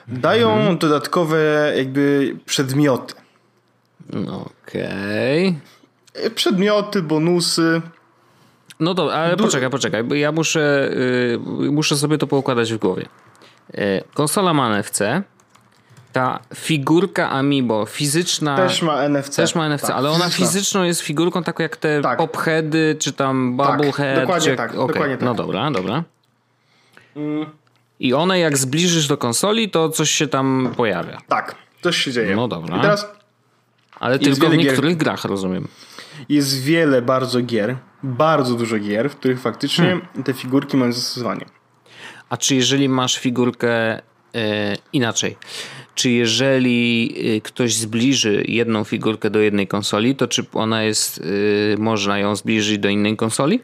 [0.07, 0.77] dają mhm.
[0.77, 3.13] dodatkowe jakby przedmioty.
[4.27, 5.55] Okej.
[6.15, 6.29] Okay.
[6.29, 7.81] Przedmioty, bonusy.
[8.79, 10.89] No to, ale du poczekaj, poczekaj, bo ja muszę,
[11.65, 13.05] y, muszę sobie to poukładać w głowie.
[14.13, 14.99] Konsola ma NFC,
[16.11, 18.57] ta figurka Amiibo fizyczna.
[18.57, 19.35] Też ma NFC.
[19.35, 20.45] Też ma NFC, tak, ale ona fizyczna.
[20.45, 22.17] fizyczną jest figurką taką jak te tak.
[22.17, 24.15] popheady, czy tam bubblehead.
[24.15, 24.55] Tak, dokładnie czy...
[24.55, 24.71] tak.
[24.71, 24.87] Okay.
[24.87, 25.25] Dokładnie tak.
[25.25, 26.03] No dobra, dobra.
[27.15, 27.45] Mm.
[27.99, 31.17] I one jak zbliżysz do konsoli, to coś się tam pojawia.
[31.27, 32.35] Tak, coś się dzieje.
[32.35, 32.77] No dobra.
[32.77, 33.07] I teraz
[34.01, 34.97] ale tylko w niektórych gier.
[34.97, 35.67] grach, rozumiem.
[36.29, 40.23] Jest wiele bardzo gier, bardzo dużo gier, w których faktycznie hmm.
[40.23, 41.45] te figurki mają zastosowanie.
[42.29, 44.01] A czy jeżeli masz figurkę
[44.33, 44.41] yy,
[44.93, 45.37] inaczej?
[45.95, 51.75] Czy jeżeli y, ktoś zbliży jedną figurkę do jednej konsoli, to czy ona jest, yy,
[51.77, 53.59] można ją zbliżyć do innej konsoli?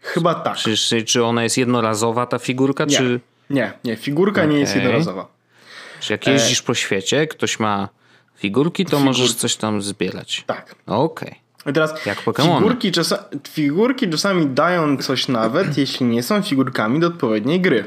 [0.00, 0.56] Chyba tak.
[0.56, 2.84] Czy, czy ona jest jednorazowa ta figurka?
[2.84, 3.20] Nie, czy...
[3.50, 3.96] nie, nie.
[3.96, 4.54] Figurka okay.
[4.54, 5.28] nie jest jednorazowa.
[6.00, 6.62] Czy jak jeździsz e...
[6.62, 7.88] po świecie, ktoś ma
[8.36, 9.04] figurki, to Figur...
[9.04, 10.44] możesz coś tam zbierać.
[10.46, 10.74] Tak.
[10.86, 11.28] Okej.
[11.28, 11.48] Okay.
[11.70, 17.06] I teraz Jak figurki, czasa, figurki czasami dają coś nawet, jeśli nie są figurkami do
[17.06, 17.84] odpowiedniej gry.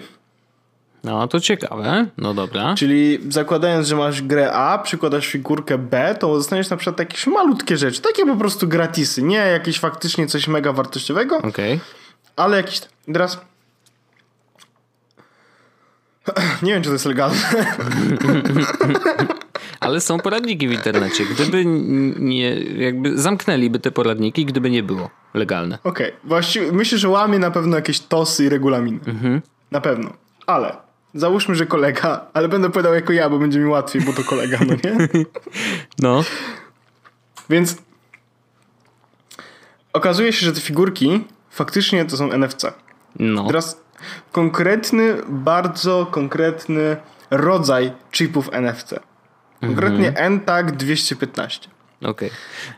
[1.04, 2.76] No to ciekawe, no dobra.
[2.76, 7.78] Czyli zakładając, że masz grę A, przykładasz figurkę B, to dostaniesz na przykład jakieś malutkie
[7.78, 11.80] rzeczy, takie po prostu gratisy, nie jakieś faktycznie coś mega wartościowego, okay.
[12.36, 12.82] ale jakieś...
[13.14, 13.42] Teraz...
[16.64, 17.38] Nie wiem, czy to jest legalne.
[19.80, 21.26] Ale są poradniki w internecie.
[21.26, 21.64] Gdyby
[22.20, 25.78] nie, jakby zamknęliby te poradniki, gdyby nie było legalne.
[25.84, 26.20] Okej, okay.
[26.24, 29.00] właściwie myślę, że łamie na pewno jakieś tosy i regulaminy.
[29.08, 29.42] Mhm.
[29.72, 30.14] Na pewno.
[30.48, 34.24] Ale Załóżmy, że kolega, ale będę powiedział jako ja, bo będzie mi łatwiej, bo to
[34.24, 35.08] kolega, no nie?
[36.00, 36.24] No.
[37.50, 37.76] Więc
[39.94, 42.66] okazuje się, że te figurki faktycznie to są NFC.
[43.20, 43.48] No.
[43.48, 43.82] Teraz
[44.32, 46.98] konkretny, bardzo konkretny
[47.32, 48.94] rodzaj chipów NFC.
[49.62, 50.34] Konkretnie mhm.
[50.34, 51.70] NTAG 215.
[52.04, 52.30] Okej.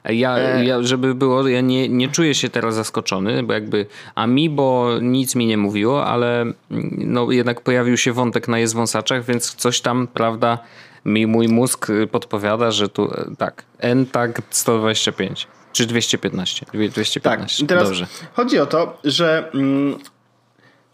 [0.04, 0.16] Okay.
[0.16, 0.66] Ja, e...
[0.66, 5.46] ja, żeby było, ja nie, nie czuję się teraz zaskoczony, bo jakby Amiibo nic mi
[5.46, 6.46] nie mówiło, ale
[6.98, 10.58] no jednak pojawił się wątek na jest wąsaczach, więc coś tam, prawda,
[11.06, 13.64] mi mój mózg podpowiada, że tu e, tak,
[13.96, 16.66] NTAG 125 czy 215.
[16.74, 17.22] 215.
[17.22, 18.08] Tak, i teraz Dobrze.
[18.34, 20.00] chodzi o to, że mm,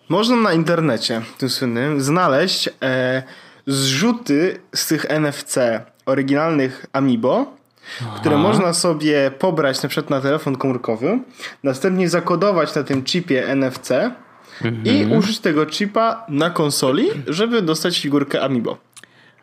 [0.10, 3.24] można na internecie, tym słynnym, znaleźć e,
[3.68, 5.58] zrzuty z tych NFC
[6.06, 7.59] oryginalnych Amiibo
[8.02, 8.20] Aha.
[8.20, 11.20] które można sobie pobrać na przykład na telefon komórkowy,
[11.64, 14.86] następnie zakodować na tym chipie NFC mhm.
[14.86, 18.78] i użyć tego chipa na konsoli, żeby dostać figurkę Amiibo.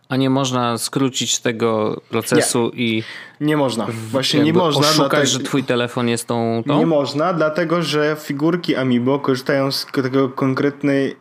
[0.09, 2.85] A nie można skrócić tego procesu nie.
[2.85, 3.03] i.
[3.41, 3.87] Nie można.
[4.11, 4.81] Właśnie nie można.
[4.81, 6.79] Oszukać, dlatego, że twój telefon jest tą, tą.
[6.79, 11.17] Nie można, dlatego że figurki Amiibo korzystają z tego konkretnej e,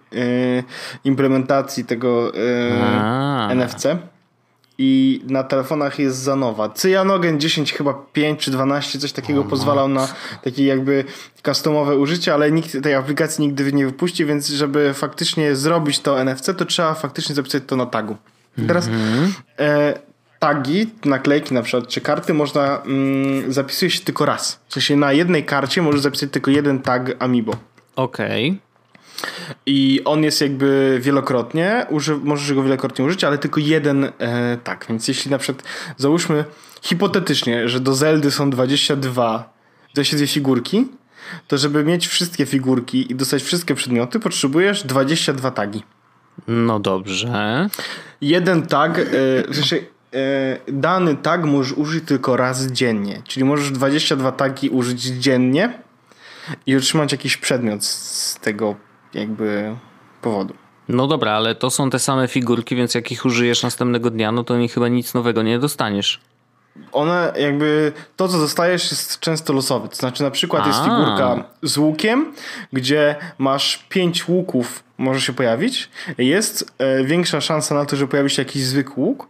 [1.03, 2.31] implementacji tego
[3.49, 3.87] e, NFC
[4.77, 6.69] i na telefonach jest za nowa.
[6.69, 10.07] Cyanogen 10 chyba 5 czy 12 coś takiego oh, pozwalał na
[10.43, 11.03] takie jakby
[11.45, 16.45] customowe użycie, ale nikt tej aplikacji nigdy nie wypuści, więc żeby faktycznie zrobić to NFC,
[16.57, 18.17] to trzeba faktycznie zapisać to na tagu.
[18.67, 19.29] Teraz mm -hmm.
[19.59, 19.99] e,
[20.39, 24.59] tagi, naklejki na przykład, czy karty można mm, zapisuje się tylko raz.
[24.67, 27.51] W sensie na jednej karcie możesz zapisać tylko jeden tag Amiibo.
[27.95, 28.49] Okej.
[28.49, 28.64] Okay.
[29.65, 34.85] I on jest jakby wielokrotnie, uży, możesz go wielokrotnie użyć, ale tylko jeden e, tak.
[34.89, 36.45] Więc jeśli na przykład załóżmy
[36.81, 39.53] hipotetycznie, że do Zeldy są 22,
[39.93, 40.87] 22 figurki,
[41.47, 45.83] to żeby mieć wszystkie figurki i dostać wszystkie przedmioty, potrzebujesz 22 tagi.
[46.47, 47.69] No dobrze.
[48.21, 53.21] Jeden tag, e, sensie e, dany tag możesz użyć tylko raz dziennie.
[53.23, 55.73] Czyli możesz 22 tagi użyć dziennie
[56.65, 58.75] i otrzymać jakiś przedmiot z tego
[59.15, 59.75] jakby
[60.21, 60.53] powodu.
[60.87, 64.43] No dobra, ale to są te same figurki, więc jak ich użyjesz następnego dnia, no
[64.43, 66.19] to chyba nic nowego nie dostaniesz.
[66.91, 69.87] One jakby, to co dostajesz jest często losowe.
[69.87, 70.67] To znaczy na przykład A.
[70.67, 72.33] jest figurka z łukiem,
[72.73, 75.89] gdzie masz pięć łuków może się pojawić.
[76.17, 79.27] Jest e, większa szansa na to, że pojawi się jakiś zwykły łuk,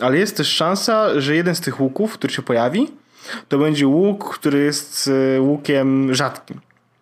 [0.00, 2.92] ale jest też szansa, że jeden z tych łuków, który się pojawi,
[3.48, 6.60] to będzie łuk, który jest e, łukiem rzadkim.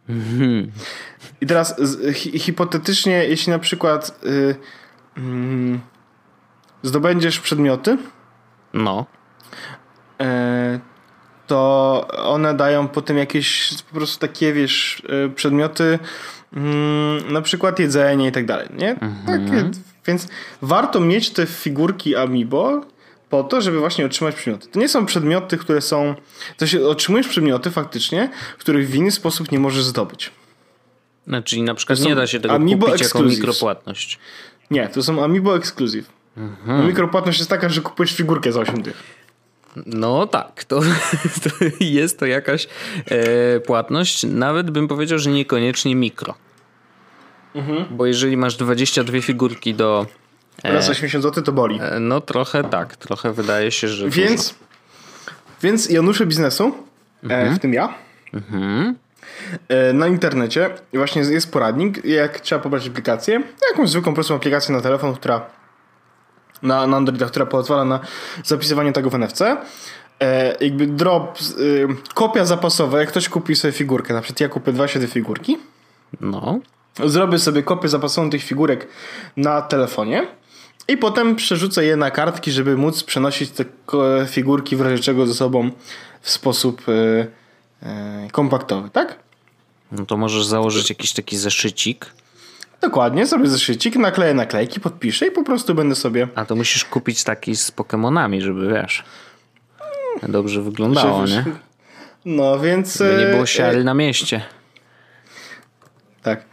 [0.08, 0.72] Mhm.
[1.40, 1.76] I teraz
[2.14, 4.28] hi hipotetycznie, jeśli na przykład y,
[5.18, 5.78] y,
[6.82, 7.98] zdobędziesz przedmioty,
[8.72, 9.06] no.
[10.22, 10.80] Y,
[11.46, 15.98] to one dają potem jakieś po prostu takie, wiesz, y, przedmioty,
[16.52, 18.90] mm, na przykład jedzenie i tak dalej, nie?
[18.90, 19.26] Mhm.
[19.26, 19.70] Takie,
[20.06, 20.28] więc
[20.62, 22.82] warto mieć te figurki Amiibo
[23.30, 24.68] po to, żeby właśnie otrzymać przedmioty.
[24.68, 26.14] To nie są przedmioty, które są...
[26.56, 30.30] To się otrzymujesz przedmioty faktycznie, których w inny sposób nie możesz zdobyć.
[31.26, 34.18] Znaczy na przykład nie da się tego Amiibo kupić jako mikropłatność.
[34.70, 36.10] Nie, to są Amiibo Exclusive.
[36.36, 36.78] Mhm.
[36.78, 39.02] No, mikropłatność jest taka, że kupujesz figurkę za 8 dych.
[39.86, 40.80] No tak, to,
[41.44, 42.68] to jest to jakaś
[43.06, 44.22] e, płatność.
[44.28, 46.34] Nawet bym powiedział, że niekoniecznie mikro.
[47.54, 47.96] Mhm.
[47.96, 50.06] Bo jeżeli masz 22 figurki do.
[50.62, 51.80] E, Raz 80 zł to boli.
[51.82, 54.10] E, no trochę tak, trochę wydaje się, że.
[54.10, 54.54] Więc,
[55.62, 56.64] więc Janusze biznesu,
[57.22, 57.56] e, mhm.
[57.56, 57.94] w tym ja,
[58.34, 58.94] mhm.
[59.68, 64.80] E, na internecie właśnie jest poradnik, jak trzeba pobrać aplikację, jakąś zwykłą, prostą aplikację na
[64.80, 65.46] telefon, która
[66.62, 68.00] na, na Androida, która pozwala na
[68.44, 69.40] zapisywanie tego w NFC.
[70.20, 74.72] E, jakby drop, e, kopia zapasowa, jak ktoś kupi sobie figurkę, na przykład ja kupię
[74.72, 75.58] 22 figurki.
[76.20, 76.60] No.
[77.04, 78.88] Zrobię sobie kopię zapasową tych figurek
[79.36, 80.26] na telefonie
[80.88, 83.64] i potem przerzucę je na kartki, żeby móc przenosić te
[84.26, 85.70] figurki w razie czego ze sobą
[86.20, 87.26] w sposób e,
[87.82, 89.18] e, kompaktowy, tak?
[89.92, 92.06] No to możesz założyć jakiś taki zeszycik.
[92.80, 96.28] Dokładnie, zrobię zeszycik, nakleję naklejki, podpiszę i po prostu będę sobie...
[96.34, 99.04] A to musisz kupić taki z Pokemonami, żeby wiesz,
[100.22, 101.44] dobrze wyglądało, nie?
[102.24, 102.98] No więc...
[102.98, 104.42] By nie było e, siary na mieście.
[106.22, 106.44] Tak.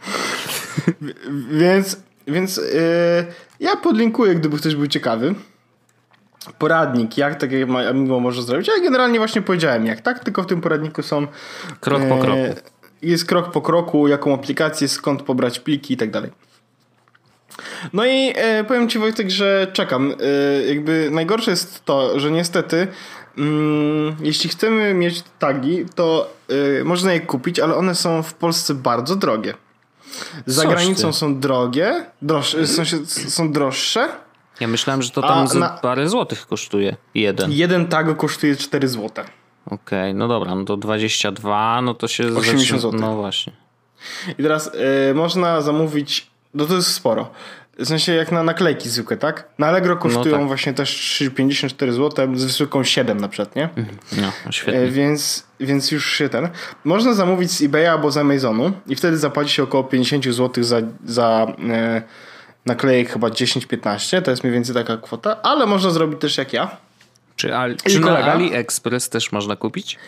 [1.60, 2.62] więc więc yy,
[3.64, 5.34] ja podlinkuję, gdyby ktoś był ciekawy.
[6.58, 8.68] Poradnik, jak takie Amiibo może zrobić.
[8.68, 10.24] Ja generalnie właśnie powiedziałem jak, tak?
[10.24, 11.26] Tylko w tym poradniku są...
[11.80, 12.54] Krok po kroku
[13.02, 16.30] jest krok po kroku, jaką aplikację, skąd pobrać pliki i tak dalej.
[17.92, 20.14] No i e, powiem Ci Wojtek, że czekam.
[20.20, 22.86] E, jakby najgorsze jest to, że niestety
[23.38, 26.30] mm, jeśli chcemy mieć tagi, to
[26.80, 29.54] e, można je kupić, ale one są w Polsce bardzo drogie.
[30.46, 31.16] Za Coś granicą ty.
[31.16, 34.08] są drogie, droższe, są, są droższe.
[34.60, 35.68] Ja myślałem, że to tam za na...
[35.68, 37.52] parę złotych kosztuje jeden.
[37.52, 39.24] Jeden tag kosztuje 4 złote.
[39.66, 42.24] Okej, okay, no dobra, no to 22, no to się...
[42.36, 43.00] 80 zł.
[43.00, 43.52] No właśnie.
[44.38, 44.70] I teraz
[45.10, 47.30] y, można zamówić, no to jest sporo.
[47.78, 49.48] W sensie jak na naklejki zwykłe, tak?
[49.58, 50.46] Na Allegro kosztują no tak.
[50.46, 53.64] właśnie też 3,54 zł, z wysoką 7 na przykład, nie?
[53.76, 53.98] Mhm.
[54.16, 54.80] No, świetnie.
[54.80, 56.48] E, więc, więc już się ten...
[56.84, 60.80] Można zamówić z eBaya albo z Amazonu i wtedy zapłaci się około 50 zł za,
[61.04, 62.02] za e,
[62.66, 66.76] naklejek chyba 10-15, to jest mniej więcej taka kwota, ale można zrobić też jak ja,
[67.36, 69.98] czy, Ali, czy na AliExpress też można kupić?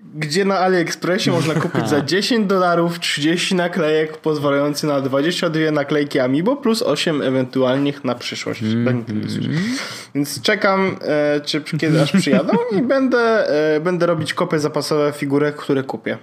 [0.00, 6.56] Gdzie na AliExpressie można kupić za 10 dolarów 30 naklejek pozwalający na 22 naklejki Amiibo
[6.56, 8.62] plus 8 ewentualnych na przyszłość.
[8.62, 9.60] Mm -hmm.
[10.14, 15.56] Więc czekam, e, czy kiedy aż przyjadą i będę, e, będę robić kopie zapasowe figurek,
[15.56, 16.18] które kupię.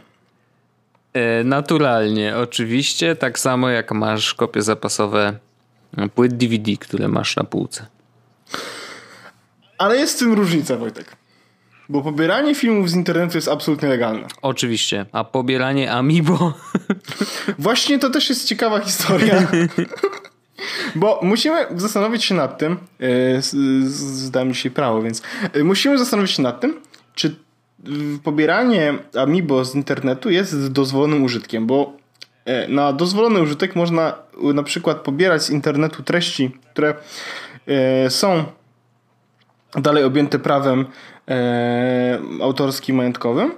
[1.14, 5.34] E, naturalnie, oczywiście, tak samo jak masz kopie zapasowe
[6.16, 7.86] płyt DVD, które masz na półce.
[9.78, 11.16] Ale jest w tym różnica, Wojtek.
[11.94, 14.28] Bo pobieranie filmów z internetu jest absolutnie legalne.
[14.42, 15.06] Oczywiście.
[15.12, 16.54] A pobieranie Amiibo?
[17.60, 19.48] Właśnie to też jest ciekawa historia.
[20.96, 23.42] Bo musimy zastanowić się nad tym, yy,
[24.22, 25.22] zdałem dzisiaj prawo, więc
[25.54, 26.82] yy, musimy zastanowić się nad tym,
[27.16, 27.36] czy
[28.24, 31.94] pobieranie Amiibo z internetu jest dozwolonym użytkiem, bo
[32.68, 34.16] na dozwolony użytek można
[34.54, 36.94] na przykład pobierać z internetu treści, które
[38.10, 38.46] są
[39.82, 40.86] dalej objęte prawem e,
[42.42, 43.52] autorskim, majątkowym,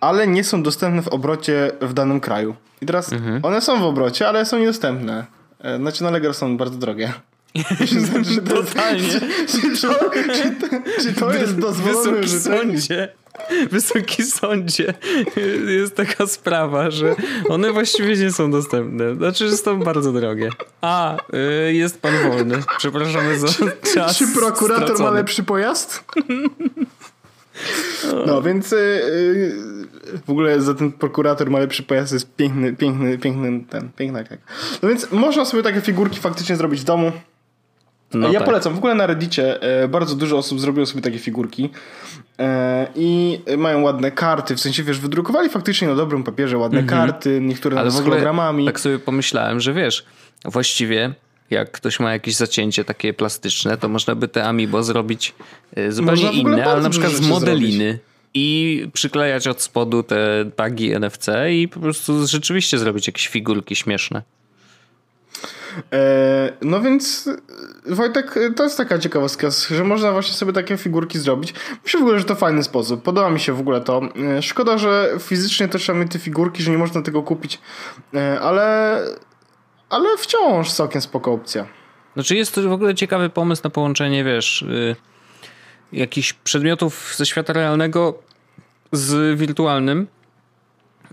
[0.00, 2.54] ale nie są dostępne w obrocie w danym kraju.
[2.80, 3.40] I teraz mhm.
[3.42, 5.26] one są w obrocie, ale są niedostępne.
[5.60, 7.12] E, znaczy na Allegro są bardzo drogie.
[7.98, 9.08] Znaczy, Totalnie.
[9.46, 10.66] Czy, czy, to, czy, to,
[11.02, 12.62] czy to jest dozwolone użytek?
[13.70, 14.94] Wysoki sądzie
[15.66, 17.16] jest taka sprawa, że
[17.48, 19.14] one właściwie nie są dostępne.
[19.14, 20.50] Znaczy, że są bardzo drogie.
[20.80, 21.16] A,
[21.68, 22.62] y, jest pan wolny.
[22.78, 25.10] Przepraszamy za czy, czas Czy prokurator stracony.
[25.10, 26.04] ma lepszy pojazd?
[28.26, 33.18] No, więc y, y, w ogóle za ten prokurator ma lepszy pojazd, jest piękny, piękny,
[33.18, 34.38] piękny, ten, piękna jak.
[34.82, 37.12] No więc można sobie takie figurki faktycznie zrobić w domu.
[38.14, 38.48] No ja tak.
[38.48, 38.74] polecam.
[38.74, 41.70] W ogóle na Reddicie e, bardzo dużo osób zrobiło sobie takie figurki
[42.38, 47.00] e, i mają ładne karty, w sensie wiesz, wydrukowali faktycznie na dobrym papierze ładne mhm.
[47.00, 48.66] karty, niektóre Ale z hologramami.
[48.66, 50.04] Tak sobie pomyślałem, że wiesz,
[50.44, 51.14] właściwie
[51.50, 55.34] jak ktoś ma jakieś zacięcie takie plastyczne, to można by te amiibo zrobić
[55.76, 57.84] e, zupełnie inne, ale na przykład z modeliny.
[57.84, 58.02] Zrobić.
[58.34, 64.22] i przyklejać od spodu te tagi NFC i po prostu rzeczywiście zrobić jakieś figurki śmieszne.
[65.92, 67.30] E, no więc
[67.86, 71.54] Wojtek, to jest taka ciekawostka, że można właśnie sobie takie figurki zrobić.
[71.84, 73.02] Myślę w ogóle, że to fajny sposób.
[73.02, 74.00] Podoba mi się w ogóle to.
[74.38, 77.60] E, szkoda, że fizycznie też mieć te figurki, że nie można tego kupić,
[78.14, 78.98] e, ale,
[79.90, 81.66] ale wciąż całkiem spoko opcja.
[82.14, 84.96] Znaczy jest to w ogóle ciekawy pomysł na połączenie, wiesz, y,
[85.92, 88.18] jakichś przedmiotów ze świata realnego
[88.92, 90.06] z wirtualnym,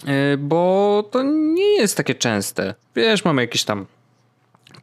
[0.03, 2.75] y, bo to nie jest takie częste.
[2.95, 3.85] Wiesz, mamy jakieś tam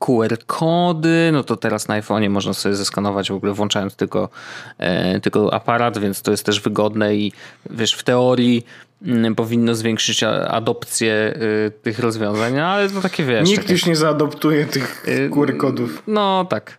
[0.00, 4.28] QR-kody, no to teraz na iPhone'ie można sobie zeskanować w ogóle włączając tylko,
[4.78, 7.32] e, tylko aparat, więc to jest też wygodne i
[7.70, 8.66] wiesz, w teorii
[9.06, 11.35] m, powinno zwiększyć adopcję
[11.66, 13.48] e, tych rozwiązań, no, ale to takie wiesz.
[13.48, 16.02] Nikt takie, już nie zaadoptuje tych e, QR-kodów.
[16.06, 16.78] No tak.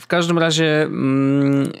[0.00, 1.72] W każdym razie mm,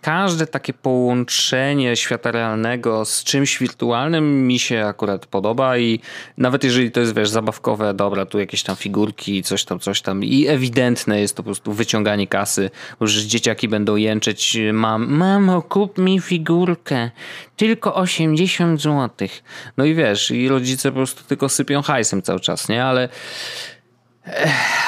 [0.00, 6.00] każde takie połączenie świata realnego z czymś wirtualnym mi się akurat podoba i
[6.36, 10.24] nawet jeżeli to jest, wiesz, zabawkowe, dobra, tu jakieś tam figurki, coś tam, coś tam
[10.24, 12.70] i ewidentne jest to po prostu wyciąganie kasy,
[13.00, 17.10] bo już dzieciaki będą jęczeć, mam, mamo, kup mi figurkę,
[17.56, 19.28] tylko 80 zł.
[19.76, 22.84] No i wiesz, i rodzice po prostu tylko sypią hajsem cały czas, nie?
[22.84, 23.08] Ale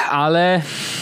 [0.09, 0.61] ale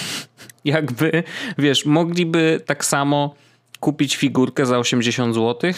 [0.66, 1.24] jakby,
[1.58, 3.36] wiesz, mogliby tak samo
[3.80, 5.72] kupić figurkę za 80 zł,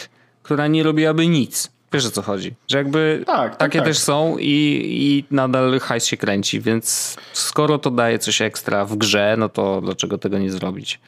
[0.43, 1.71] która nie robiłaby nic.
[1.93, 2.53] Wiesz o co chodzi?
[2.67, 3.87] Że jakby tak, tak, takie tak.
[3.87, 8.95] też są i, i nadal hajs się kręci, więc skoro to daje coś ekstra w
[8.95, 10.99] grze, no to dlaczego tego nie zrobić?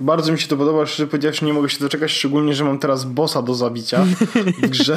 [0.00, 3.04] Bardzo mi się to podoba, szczerze powiedziawszy, nie mogę się doczekać, szczególnie, że mam teraz
[3.04, 4.04] bossa do zabicia
[4.62, 4.96] w grze,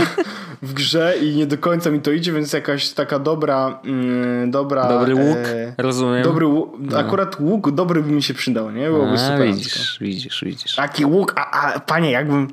[0.61, 4.89] w grze i nie do końca mi to idzie, więc jakaś taka dobra, mm, dobra...
[4.89, 6.23] Dobry łuk, e, rozumiem.
[6.23, 6.97] Dobry łuk, no.
[6.97, 8.85] akurat łuk dobry by mi się przydał, nie?
[8.85, 9.47] Byłoby a, super.
[9.47, 10.75] Widzisz, widzisz, widzisz.
[10.75, 12.47] Taki łuk, a, a panie, jakbym...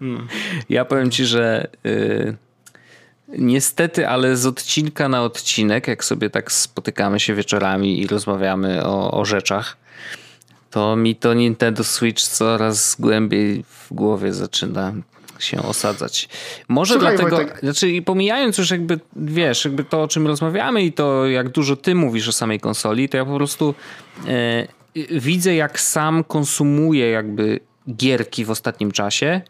[0.00, 0.18] No.
[0.68, 1.68] Ja powiem ci, że...
[1.86, 2.36] Y
[3.38, 9.10] Niestety, ale z odcinka na odcinek, jak sobie tak spotykamy się wieczorami i rozmawiamy o,
[9.20, 9.76] o rzeczach,
[10.70, 14.92] to mi to Nintendo Switch coraz głębiej w głowie zaczyna
[15.38, 16.28] się osadzać.
[16.68, 17.60] Może Słuchaj, dlatego, Wojtek.
[17.60, 21.94] znaczy pomijając już jakby, wiesz, jakby to o czym rozmawiamy i to jak dużo ty
[21.94, 23.74] mówisz o samej konsoli, to ja po prostu
[24.28, 24.66] e,
[25.10, 27.60] widzę jak sam konsumuję jakby
[27.96, 29.40] gierki w ostatnim czasie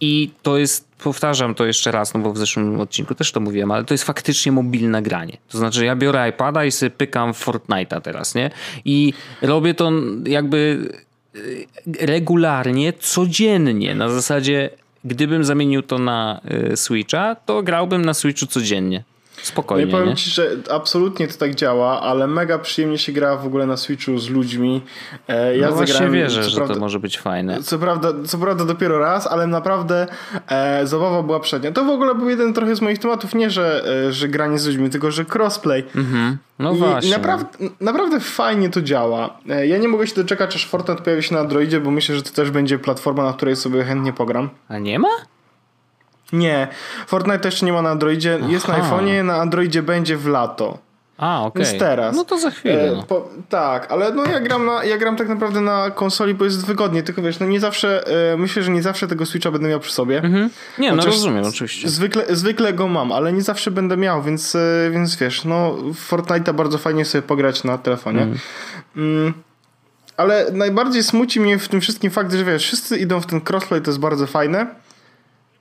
[0.00, 3.70] i to jest, powtarzam to jeszcze raz, no bo w zeszłym odcinku też to mówiłem,
[3.70, 5.36] ale to jest faktycznie mobilne granie.
[5.48, 8.50] To znaczy ja biorę iPada i sobie pykam Fortnite'a teraz, nie?
[8.84, 9.92] I robię to
[10.26, 10.88] jakby
[11.34, 14.70] e, regularnie, codziennie, na zasadzie
[15.04, 19.04] gdybym zamienił to na e, Switcha, to grałbym na Switchu codziennie.
[19.46, 19.86] Spokojnie.
[19.86, 20.16] Nie powiem nie?
[20.16, 24.18] ci, że absolutnie to tak działa, ale mega przyjemnie się gra w ogóle na Switchu
[24.18, 24.82] z ludźmi.
[25.28, 27.62] E, ja no właśnie wierzę, że prawda, to może być fajne.
[27.62, 30.06] Co prawda, co prawda dopiero raz, ale naprawdę
[30.48, 31.72] e, zabawa była przednia.
[31.72, 34.66] To w ogóle był jeden trochę z moich tematów, nie że, e, że granie z
[34.66, 35.84] ludźmi, tylko że crossplay.
[35.96, 36.38] Mhm.
[36.58, 37.10] No I, właśnie.
[37.10, 37.46] Naprawdę,
[37.80, 39.38] naprawdę fajnie to działa.
[39.48, 42.22] E, ja nie mogę się doczekać, aż Fortnite pojawi się na Androidzie, bo myślę, że
[42.22, 44.50] to też będzie platforma, na której sobie chętnie pogram.
[44.68, 45.08] A nie ma?
[46.32, 46.68] Nie,
[47.06, 48.38] Fortnite jeszcze nie ma na Androidzie.
[48.40, 48.52] Aha.
[48.52, 50.78] Jest na iPhone'ie, na Androidzie będzie w lato.
[51.18, 51.48] A, okej.
[51.48, 51.62] Okay.
[51.62, 52.16] Więc teraz.
[52.16, 52.92] No to za chwilę.
[52.92, 56.44] E, po, tak, ale no ja gram, na, ja gram tak naprawdę na konsoli, bo
[56.44, 59.68] jest wygodnie, tylko wiesz, no nie zawsze, e, myślę, że nie zawsze tego Switcha będę
[59.68, 60.18] miał przy sobie.
[60.18, 60.50] Mhm.
[60.78, 61.88] Nie, no rozumiem, oczywiście.
[61.88, 65.76] Zwykle, zwykle go mam, ale nie zawsze będę miał, więc, e, więc wiesz, no
[66.10, 68.22] Fortnite'a bardzo fajnie sobie pograć na telefonie.
[68.22, 68.38] Mhm.
[68.96, 69.34] Mm,
[70.16, 73.82] ale najbardziej smuci mnie w tym wszystkim fakt, że wiesz, wszyscy idą w ten crossplay,
[73.82, 74.66] to jest bardzo fajne,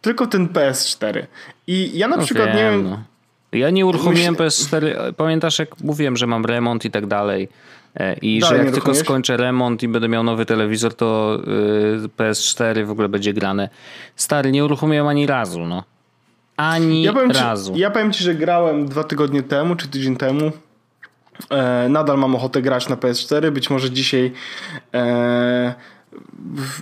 [0.03, 1.25] tylko ten PS4.
[1.67, 2.89] I ja na no przykład wiem, nie wiem.
[2.89, 3.03] No.
[3.51, 4.43] Ja nie uruchomiłem Myśl...
[4.43, 5.13] PS4.
[5.13, 7.49] Pamiętasz, jak mówiłem, że mam remont i tak dalej.
[7.95, 11.39] E, I dalej że jak tylko skończę remont i będę miał nowy telewizor, to
[12.05, 13.69] y, PS4 w ogóle będzie grane.
[14.15, 15.83] Stary, nie uruchomiłem ani razu, no.
[16.57, 17.73] Ani ja razu.
[17.73, 20.51] Ci, ja powiem ci, że grałem dwa tygodnie temu, czy tydzień temu.
[21.49, 23.51] E, nadal mam ochotę grać na PS4.
[23.51, 24.31] Być może dzisiaj
[24.93, 25.73] e,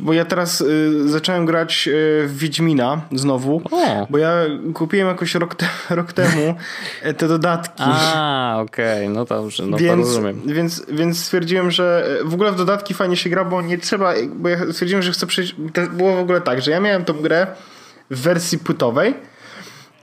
[0.01, 1.91] bo ja teraz y, zacząłem grać y,
[2.27, 4.07] w Wiedźmina znowu, o.
[4.09, 4.34] bo ja
[4.73, 6.55] kupiłem jakoś rok, te, rok temu
[7.01, 7.84] e, te dodatki.
[7.86, 9.09] A, okej, okay.
[9.09, 10.41] no dobrze, no więc, to rozumiem.
[10.45, 14.13] Więc, więc stwierdziłem, że e, w ogóle w dodatki fajnie się gra, bo nie trzeba,
[14.36, 17.13] bo ja stwierdziłem, że chcę przejść, to było w ogóle tak, że ja miałem tą
[17.13, 17.47] grę
[18.11, 19.13] w wersji płytowej,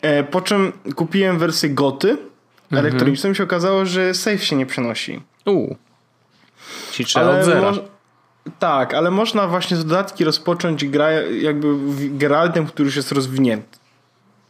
[0.02, 2.86] e, po czym kupiłem wersję goty mhm.
[2.86, 5.22] elektroniczną i się okazało, że save się nie przenosi.
[5.46, 5.76] Uuu.
[6.92, 7.72] Czyli trzeba Ale od zera.
[8.58, 11.68] Tak, ale można właśnie z dodatki rozpocząć gra jakby
[12.10, 13.78] Geraltem, który już jest rozwinięty.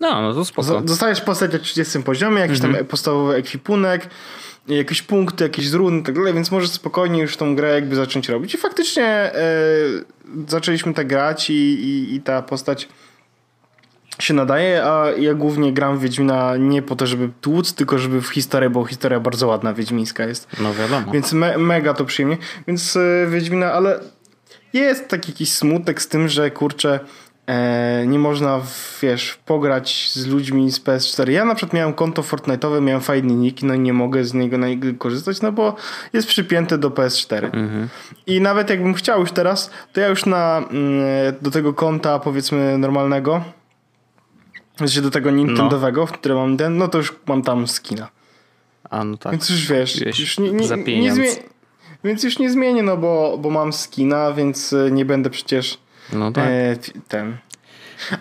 [0.01, 0.81] No, no to spoko.
[0.81, 2.75] Dostajesz postać na 30 poziomie, jakiś mhm.
[2.75, 4.09] tam podstawowy ekwipunek,
[4.69, 7.97] jakieś punkty, jakieś z run i tak dalej, więc możesz spokojnie już tą grę jakby
[7.97, 8.55] zacząć robić.
[8.55, 9.33] I faktycznie e,
[10.49, 12.89] zaczęliśmy tak grać i, i, i ta postać
[14.19, 18.23] się nadaje, a ja głównie gram w Wiedźmina nie po to, żeby tłuc, tylko żeby
[18.23, 20.49] w historię, bo historia bardzo ładna wiedźmińska jest.
[20.61, 21.13] No wiadomo.
[21.13, 22.37] Więc me, mega to przyjemnie.
[22.67, 24.01] Więc e, Wiedźmina, ale
[24.73, 27.01] jest taki jakiś smutek z tym, że kurczę,
[27.47, 28.61] e, nie można,
[29.03, 31.31] wiesz, pograć z ludźmi z PS4.
[31.31, 34.57] Ja na przykład miałem konto Fortnite'owe, miałem fajny nick, no i nie mogę z niego
[34.99, 35.77] korzystać, no bo
[36.13, 37.45] jest przypięty do PS4.
[37.45, 37.89] Mhm.
[38.27, 41.03] I nawet jakbym chciał już teraz, to ja już na, mm,
[41.41, 43.58] do tego konta powiedzmy normalnego
[44.79, 46.07] znaczy do tego Nintendowego, no.
[46.07, 48.09] w którym mam ten, no to już mam tam skina.
[48.91, 49.33] A no tak.
[49.33, 51.15] Więc już wiesz, już nie, nie, nie zmienię.
[52.05, 55.79] Więc już nie zmienię, no bo, bo mam skina, więc e, nie będę przecież
[56.13, 56.45] no tak.
[56.49, 56.77] e,
[57.09, 57.37] ten.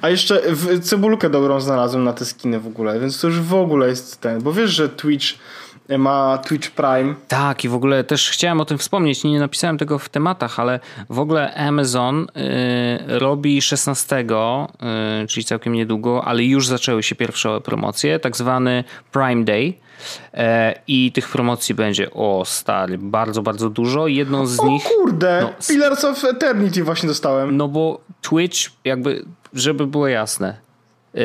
[0.01, 0.41] A jeszcze
[0.81, 4.41] cebulkę dobrą znalazłem na te skiny w ogóle, więc to już w ogóle jest ten.
[4.41, 5.27] Bo wiesz, że Twitch
[5.89, 7.15] ma Twitch Prime.
[7.27, 9.23] Tak, i w ogóle też chciałem o tym wspomnieć.
[9.23, 10.79] Nie napisałem tego w tematach, ale
[11.09, 14.25] w ogóle Amazon y, robi 16,
[15.23, 19.73] y, czyli całkiem niedługo, ale już zaczęły się pierwsze promocje, tak zwany Prime Day.
[20.33, 24.07] E, I tych promocji będzie, o stary, bardzo, bardzo dużo.
[24.07, 24.83] Jedną z o, nich.
[24.83, 27.57] kurde, no, Pillars of Eternity właśnie dostałem.
[27.57, 30.57] No bo Twitch, jakby, żeby było jasne,
[31.15, 31.19] y,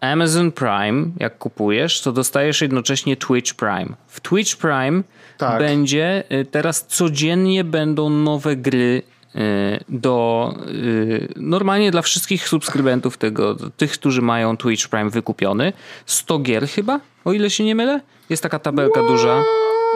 [0.00, 3.88] Amazon Prime, jak kupujesz, to dostajesz jednocześnie Twitch Prime.
[4.06, 5.02] W Twitch Prime
[5.38, 5.58] tak.
[5.58, 9.02] będzie y, teraz codziennie będą nowe gry
[9.34, 9.38] y,
[9.88, 15.72] do y, normalnie dla wszystkich subskrybentów tego, tych, którzy mają Twitch Prime wykupiony.
[16.06, 18.00] 100 gier chyba, o ile się nie mylę.
[18.30, 19.12] Jest taka tabelka What?
[19.12, 19.42] duża.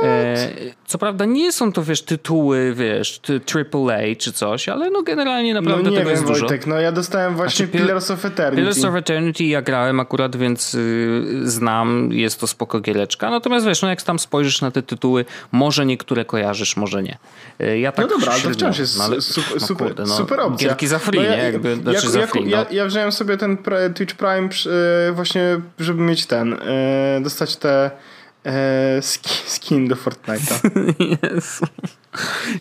[0.02, 0.48] E,
[0.86, 3.20] co prawda nie są to, wiesz, tytuły, wiesz,
[3.54, 6.74] AAA czy coś, ale no generalnie naprawdę no nie tego wiem, jest Wojtek, dużo.
[6.74, 8.56] no ja dostałem właśnie znaczy, Pillars of Eternity.
[8.56, 13.30] Pillars of Eternity ja grałem akurat, więc y, znam, jest to spoko giereczka.
[13.30, 17.18] Natomiast wiesz, no jak tam spojrzysz na te tytuły, może niektóre kojarzysz, może nie.
[17.60, 20.16] Y, ja tak no dobra, ale to wciąż jest no, ale, super, no, kurde, no,
[20.16, 20.68] super opcja.
[20.68, 21.42] Gierki za free, no ja, nie?
[21.42, 22.76] Jakby, znaczy za free, ja, no.
[22.76, 23.58] ja, wziąłem sobie ten
[23.94, 24.48] Twitch Prime
[25.08, 26.56] y, właśnie, żeby mieć ten,
[27.20, 27.90] dostać te
[28.46, 29.02] e,
[29.46, 30.70] skin do Fortnite'a.
[31.22, 31.66] Jezu.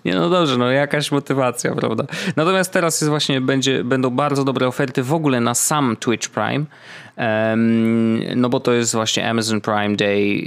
[0.06, 2.04] Nie no dobrze, no jakaś motywacja, prawda?
[2.36, 6.66] Natomiast teraz jest właśnie, będzie, będą bardzo dobre oferty w ogóle na sam Twitch Prime.
[8.36, 10.44] No bo to jest właśnie Amazon Prime Day.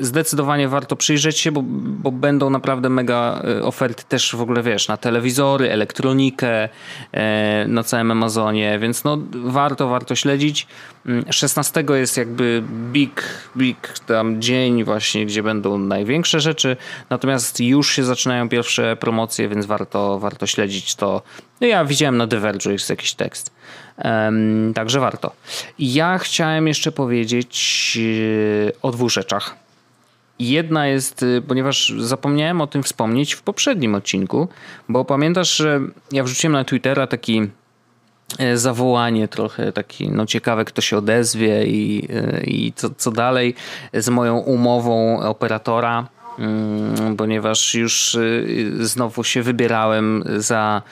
[0.00, 4.62] E, zdecydowanie warto przyjrzeć się, bo, bo będą naprawdę mega e, oferty też w ogóle,
[4.62, 6.68] wiesz, na telewizory, elektronikę,
[7.12, 10.66] e, na całym Amazonie, więc no warto, warto śledzić.
[11.30, 12.62] 16 mm, jest jakby
[12.92, 13.22] big,
[13.56, 16.76] big tam dzień właśnie, gdzie będą największe rzeczy,
[17.10, 21.22] natomiast już się zaczynają pierwsze promocje, więc warto, warto śledzić to.
[21.60, 23.52] No ja widziałem na The Verge, jest jakiś tekst.
[24.74, 25.32] Także warto.
[25.78, 27.98] Ja chciałem jeszcze powiedzieć
[28.68, 29.56] e, o dwóch rzeczach.
[30.38, 34.48] Jedna jest, e, ponieważ zapomniałem o tym wspomnieć w poprzednim odcinku,
[34.88, 35.80] bo pamiętasz, że
[36.12, 37.42] ja wrzuciłem na Twittera taki
[38.38, 42.08] e, zawołanie trochę taki, no ciekawe kto się odezwie i,
[42.44, 43.54] i co, co dalej
[43.94, 46.08] z moją umową operatora
[47.18, 50.82] ponieważ już y, znowu się wybierałem za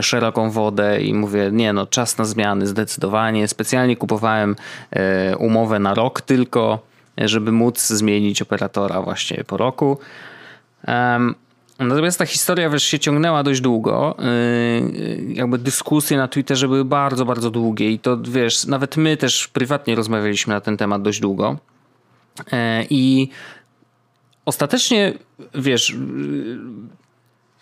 [0.00, 3.48] szeroką wodę i mówię, nie no, czas na zmiany zdecydowanie.
[3.48, 4.56] Specjalnie kupowałem
[4.90, 6.78] e, umowę na rok tylko,
[7.18, 9.98] żeby móc zmienić operatora właśnie po roku.
[11.78, 14.16] Natomiast ta historia wiesz, się ciągnęła dość długo.
[14.20, 19.48] Y, jakby dyskusje na Twitterze były bardzo, bardzo długie i to wiesz, nawet my też
[19.48, 21.56] prywatnie rozmawialiśmy na ten temat dość długo.
[22.52, 23.30] E, I
[24.46, 25.12] ostatecznie,
[25.54, 25.96] wiesz,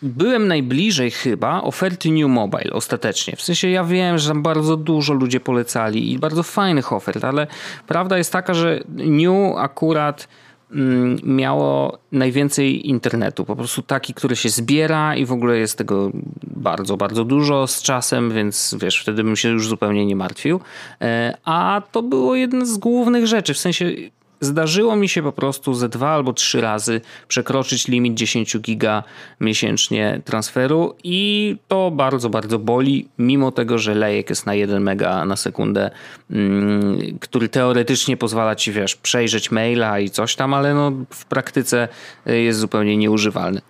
[0.02, 3.36] byłem najbliżej chyba oferty New Mobile ostatecznie.
[3.36, 7.46] W sensie ja wiem, że tam bardzo dużo ludzie polecali i bardzo fajnych ofert, ale
[7.86, 10.28] prawda jest taka, że New akurat
[10.72, 13.44] mm, miało najwięcej internetu.
[13.44, 16.10] Po prostu taki, który się zbiera i w ogóle jest tego
[16.42, 20.60] bardzo, bardzo dużo z czasem, więc wiesz, wtedy bym się już zupełnie nie martwił.
[21.00, 23.54] E, a to było jedna z głównych rzeczy.
[23.54, 23.92] W sensie
[24.40, 29.02] Zdarzyło mi się po prostu ze dwa albo trzy razy przekroczyć limit 10 giga
[29.40, 35.24] miesięcznie transferu i to bardzo, bardzo boli, mimo tego, że lejek jest na 1 mega
[35.24, 35.90] na sekundę,
[36.30, 41.88] mm, który teoretycznie pozwala ci, wiesz, przejrzeć maila i coś tam, ale no w praktyce
[42.28, 43.60] y, jest zupełnie nieużywalny.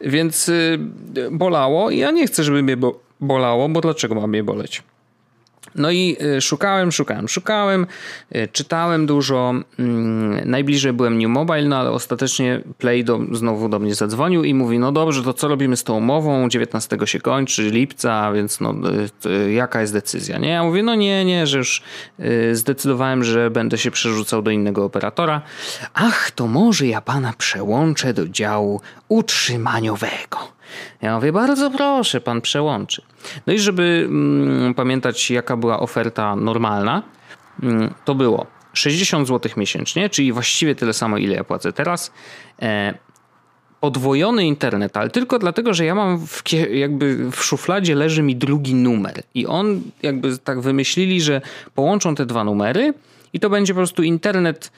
[0.00, 0.78] Więc y,
[1.30, 2.76] bolało ja nie chcę, żeby mnie
[3.20, 4.82] bolało, bo dlaczego ma mnie boleć?
[5.74, 7.86] No i y, szukałem, szukałem, szukałem,
[8.36, 9.54] y, czytałem dużo.
[9.78, 14.54] Mm, najbliżej byłem New Mobile, no ale ostatecznie Play do, znowu do mnie zadzwonił i
[14.54, 16.48] mówi: No dobrze, to co robimy z tą umową?
[16.48, 18.74] 19 się kończy, lipca, więc no,
[19.26, 20.38] y, jaka jest decyzja?
[20.38, 20.48] Nie?
[20.48, 21.82] Ja mówię: No nie, nie, że już
[22.52, 25.42] zdecydowałem, że będę się przerzucał do innego operatora.
[25.94, 30.52] Ach, to może ja pana przełączę do działu utrzymaniowego.
[31.02, 33.02] Ja mówię, bardzo proszę, pan przełączy.
[33.46, 37.02] No i żeby mm, pamiętać, jaka była oferta normalna,
[37.62, 42.12] mm, to było 60 zł miesięcznie, czyli właściwie tyle samo, ile ja płacę teraz.
[42.62, 42.94] E,
[43.80, 48.74] podwojony internet, ale tylko dlatego, że ja mam w, jakby w szufladzie leży mi drugi
[48.74, 51.40] numer i on jakby tak wymyślili, że
[51.74, 52.94] połączą te dwa numery
[53.32, 54.72] i to będzie po prostu internet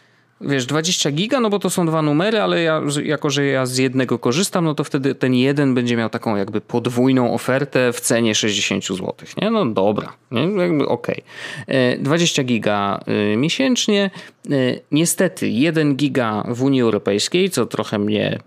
[0.47, 3.77] wiesz, 20 giga, no bo to są dwa numery, ale ja, jako że ja z
[3.79, 8.35] jednego korzystam, no to wtedy ten jeden będzie miał taką jakby podwójną ofertę w cenie
[8.35, 9.51] 60 zł, nie?
[9.51, 10.43] No dobra, nie?
[10.43, 11.23] jakby okej.
[11.63, 11.99] Okay.
[11.99, 13.01] 20 giga
[13.33, 14.11] y, miesięcznie.
[14.51, 18.39] Y, niestety 1 giga w Unii Europejskiej, co trochę mnie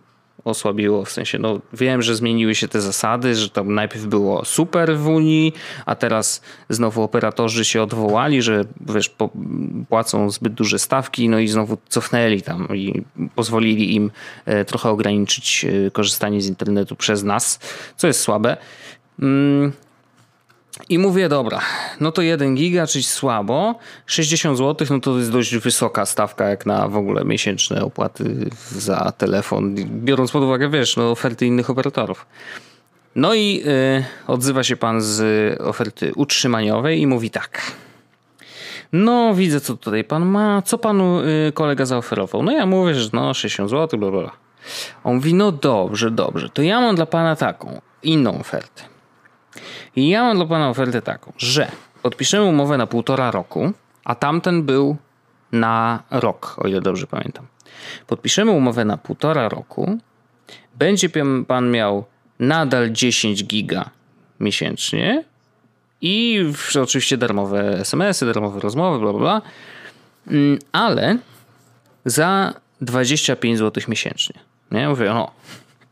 [0.50, 4.98] osłabiło, w sensie no wiem, że zmieniły się te zasady, że tam najpierw było super
[4.98, 5.54] w Unii,
[5.86, 9.30] a teraz znowu operatorzy się odwołali, że wiesz, po,
[9.90, 13.04] płacą zbyt duże stawki, no i znowu cofnęli tam i
[13.36, 14.12] pozwolili im
[14.46, 17.60] e, trochę ograniczyć e, korzystanie z internetu przez nas,
[17.98, 18.58] co jest słabe.
[19.20, 19.72] Mm,
[20.90, 21.62] i mówię, dobra,
[22.00, 23.76] no to 1 giga, czyli słabo.
[24.06, 29.12] 60 zł, no to jest dość wysoka stawka, jak na w ogóle miesięczne opłaty za
[29.18, 32.26] telefon, biorąc pod uwagę, wiesz, no oferty innych operatorów.
[33.16, 35.22] No i y, odzywa się pan z
[35.62, 37.62] oferty utrzymaniowej i mówi tak.
[38.94, 40.62] No, widzę, co tutaj pan ma.
[40.62, 42.44] Co panu y, kolega zaoferował?
[42.44, 44.32] No ja mówię, że no 60 zł, bla, bla.
[45.04, 48.97] On mówi, no dobrze, dobrze, to ja mam dla pana taką, inną ofertę.
[49.96, 53.72] I ja mam dla pana ofertę taką, że podpiszemy umowę na półtora roku,
[54.04, 54.98] a tamten był
[55.52, 57.48] na rok, o ile dobrze pamiętam.
[58.08, 59.98] Podpiszemy umowę na półtora roku,
[60.76, 61.10] będzie
[61.48, 62.06] pan miał
[62.40, 63.90] nadal 10 giga
[64.40, 65.24] miesięcznie
[66.02, 66.46] i
[66.82, 69.42] oczywiście darmowe SMS-y, darmowe rozmowy, bla bla bla,
[70.28, 71.18] mm, ale
[72.06, 74.40] za 25 zł miesięcznie.
[74.72, 74.90] Nie?
[74.90, 75.32] Mówię, no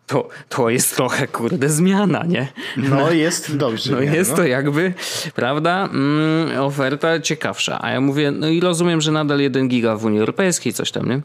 [0.08, 2.48] to, to jest trochę, kurde, zmiana, nie?
[2.78, 3.92] No jest dobrze.
[3.92, 4.38] No jest no.
[4.38, 4.94] to jakby,
[5.36, 7.80] prawda, mm, oferta ciekawsza.
[7.82, 11.10] A ja mówię, no i rozumiem, że nadal 1 giga w Unii Europejskiej, coś tam,
[11.10, 11.22] nie?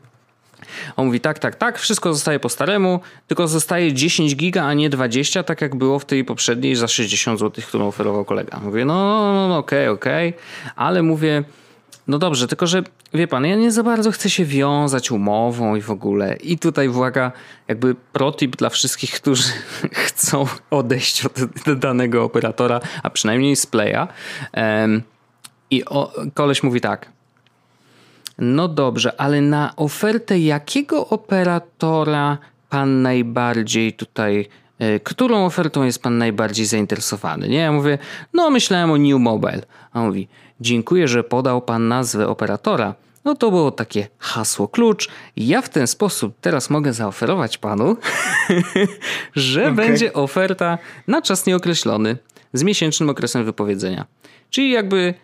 [0.96, 4.90] On mówi tak, tak, tak, wszystko zostaje po staremu, tylko zostaje 10 giga, a nie
[4.90, 8.60] 20, tak jak było w tej poprzedniej za 60 zł, którą oferował kolega.
[8.62, 8.94] Mówię, no,
[9.34, 10.72] no, no okej, okay, okej, okay.
[10.76, 11.44] ale mówię,
[12.06, 12.82] no dobrze, tylko że
[13.14, 16.36] wie pan, ja nie za bardzo chcę się wiązać umową i w ogóle.
[16.36, 17.32] I tutaj uwaga,
[17.68, 19.52] jakby protip dla wszystkich, którzy
[20.06, 21.32] chcą odejść od
[21.78, 24.08] danego operatora, a przynajmniej z Playa.
[25.70, 27.12] I o, koleś mówi tak.
[28.38, 32.38] No dobrze, ale na ofertę jakiego operatora
[32.68, 34.48] pan najbardziej tutaj
[34.78, 37.48] e, którą ofertą jest pan najbardziej zainteresowany?
[37.48, 37.98] Nie, ja mówię,
[38.34, 39.62] no myślałem o New Mobile.
[39.92, 40.28] A on mówi,
[40.60, 42.94] Dziękuję, że podał Pan nazwę operatora.
[43.24, 45.08] No to było takie hasło klucz.
[45.36, 47.96] Ja w ten sposób teraz mogę zaoferować Panu,
[49.34, 49.74] że okay.
[49.74, 52.16] będzie oferta na czas nieokreślony
[52.52, 54.06] z miesięcznym okresem wypowiedzenia.
[54.50, 55.14] Czyli jakby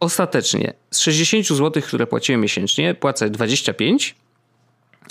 [0.00, 4.14] ostatecznie z 60 zł, które płaciłem miesięcznie, płacę 25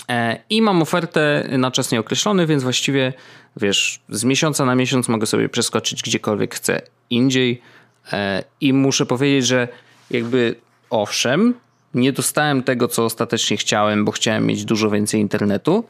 [0.08, 3.12] e, i mam ofertę na czas nieokreślony, więc właściwie
[3.56, 7.62] wiesz, z miesiąca na miesiąc mogę sobie przeskoczyć gdziekolwiek chcę indziej
[8.60, 9.68] I muszę powiedzieć, że
[10.10, 10.54] jakby
[10.90, 11.54] owszem,
[11.94, 15.84] nie dostałem tego, co ostatecznie chciałem, bo chciałem mieć dużo więcej internetu,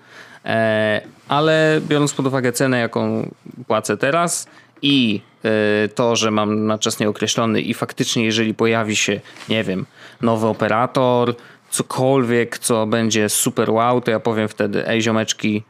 [0.45, 3.31] e, ale biorąc pod uwagę cenę, jaką
[3.67, 4.47] płacę teraz
[4.83, 9.87] i e, to, że mam na czas nieokreślony i faktycznie jeżeli pojawi się, nie wiem,
[10.21, 11.35] nowy operator,
[11.71, 15.63] cokolwiek, co będzie super wow, to ja powiem wtedy, ej ziomeczki,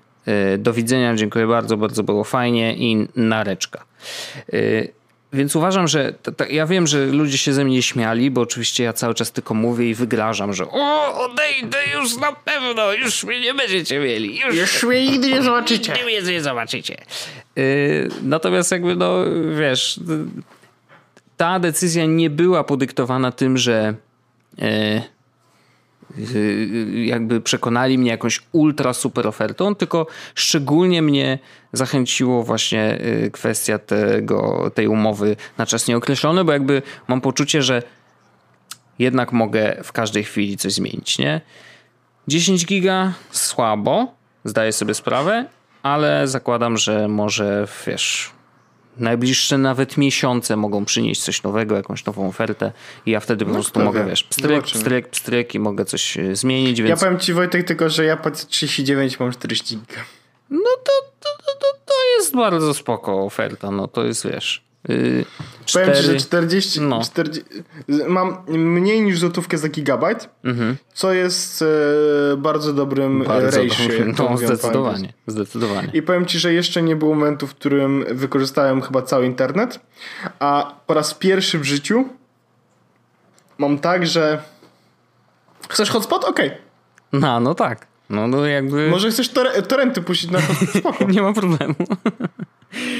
[0.58, 3.84] do widzenia, dziękuję bardzo, bardzo było fajnie i nareczka.
[5.32, 6.14] Więc uważam, że
[6.50, 9.90] ja wiem, że ludzie się ze mnie śmiali, bo oczywiście ja cały czas tylko mówię
[9.90, 14.38] i wygrażam, że o, odejdę już na pewno, już mnie nie będziecie mieli.
[14.38, 15.92] Już, już mnie nigdy nie zobaczycie.
[15.92, 16.96] Nigdy mnie nie zobaczycie.
[17.56, 19.24] Yy, natomiast jakby, no
[19.60, 20.00] wiesz,
[21.36, 23.94] ta decyzja nie była podyktowana tym, że
[24.58, 25.02] yy, Y,
[27.04, 31.38] jakby przekonali mnie jakąś ultra super ofertą, tylko szczególnie mnie
[31.72, 37.82] zachęciło właśnie y, kwestia tego, tej umowy na czas nieokreślony, bo jakby mam poczucie, że
[38.98, 41.40] jednak mogę w każdej chwili coś zmienić, nie?
[42.28, 45.46] 10 giga słabo, zdaję sobie sprawę,
[45.82, 48.30] ale zakładam, że może wiesz,
[48.98, 52.72] Najbliższe nawet miesiące mogą przynieść coś nowego, jakąś nową ofertę
[53.06, 54.10] i ja wtedy po No, prostu mogę, wie.
[54.10, 54.80] wiesz, pstryk, Zobaczymy.
[54.84, 58.16] pstryk, pstryk i mogę coś e, zmienić, Ja więc powiem ci Wojtek tylko, że ja
[58.16, 60.00] płacę 39, mam 40 giga.
[60.50, 61.28] no to, to,
[61.60, 65.24] to, to jest bardzo spoko oferta, no to jest, wiesz, yy,
[65.72, 67.00] Powiem ci, że cztery, 40, No.
[67.02, 67.44] 40
[68.08, 70.28] mam mniej niż złotówkę za gigabajt,
[70.94, 71.66] co jest e,
[72.36, 73.40] bardzo dobrym Mhm.
[73.42, 73.60] bardzo
[74.28, 75.90] no zdecydowanie, zdecydowanie.
[75.92, 79.80] I powiem ci, że jeszcze nie było momentu, w którym wykorzystałem chyba cały internet,
[80.38, 82.08] a po raz pierwszy w życiu
[83.58, 84.42] mam tak, że
[85.68, 86.24] chcesz hotspot?
[86.24, 86.50] Okej.
[87.12, 90.68] No, no tak, no, no jakby Może chcesz tor- torrenty puścić na hotspot?
[90.80, 91.04] Spoko.
[91.04, 91.74] nie ma problemu.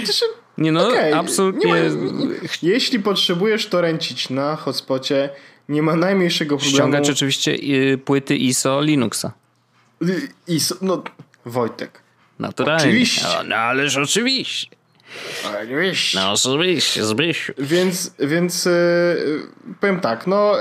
[0.05, 0.25] Znaczy,
[0.59, 1.73] Nie no, Okej, absolutnie.
[1.73, 5.31] nie ma- Jeśli potrzebujesz torencić na hotspocie,
[5.69, 6.77] nie ma najmniejszego problemu.
[6.77, 9.33] Ściągać oczywiście y, płyty ISO Linuxa.
[10.49, 11.03] I s- no,
[11.47, 12.01] Wojtek.
[12.39, 12.83] Naturalnie.
[12.85, 13.27] Oczywiście.
[13.29, 14.67] O, no ależ oczywiście.
[15.63, 16.19] Oczywiście.
[16.19, 17.53] No oczywiście, Zbysiu.
[17.59, 18.71] Więc, więc e,
[19.81, 20.53] powiem tak, no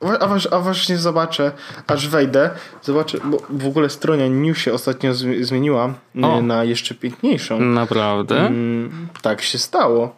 [0.00, 1.52] a, a właśnie zobaczę,
[1.86, 2.50] aż wejdę,
[2.82, 6.42] zobaczę, bo w ogóle strona News się ostatnio zmi- zmieniła e, O.
[6.42, 7.60] na jeszcze piękniejszą.
[7.60, 8.36] Naprawdę?
[8.46, 10.16] Mm, tak się stało.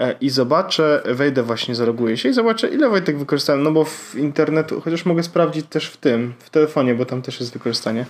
[0.00, 3.62] E, I zobaczę, wejdę właśnie, zaloguję się i zobaczę, ile Wojtek wykorzystałem.
[3.62, 7.40] No bo w internetu, chociaż mogę sprawdzić też w tym, w telefonie, bo tam też
[7.40, 8.06] jest wykorzystanie.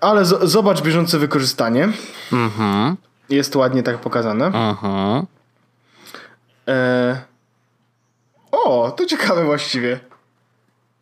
[0.00, 1.88] Ale z- zobacz bieżące wykorzystanie.
[2.32, 2.96] Mhm.
[3.30, 4.50] Jest ładnie tak pokazane.
[4.54, 5.22] Aha.
[6.68, 7.20] E...
[8.68, 10.00] O, to ciekawe właściwie.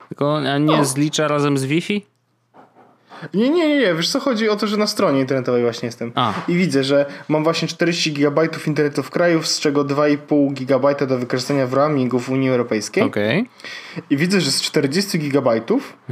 [0.08, 0.84] Tylko a nie O.
[0.84, 2.06] zlicza razem z Wi-Fi?
[3.34, 6.12] Nie, nie, nie, nie, wiesz co, chodzi o to, że na stronie internetowej właśnie jestem.
[6.14, 6.32] A.
[6.48, 11.18] I widzę, że mam właśnie 40 GB internetu w kraju, z czego 2,5 GB do
[11.18, 13.02] wykorzystania w roamingu w Unii Europejskiej.
[13.02, 13.48] Okej.
[14.10, 15.60] I widzę, że z 40 GB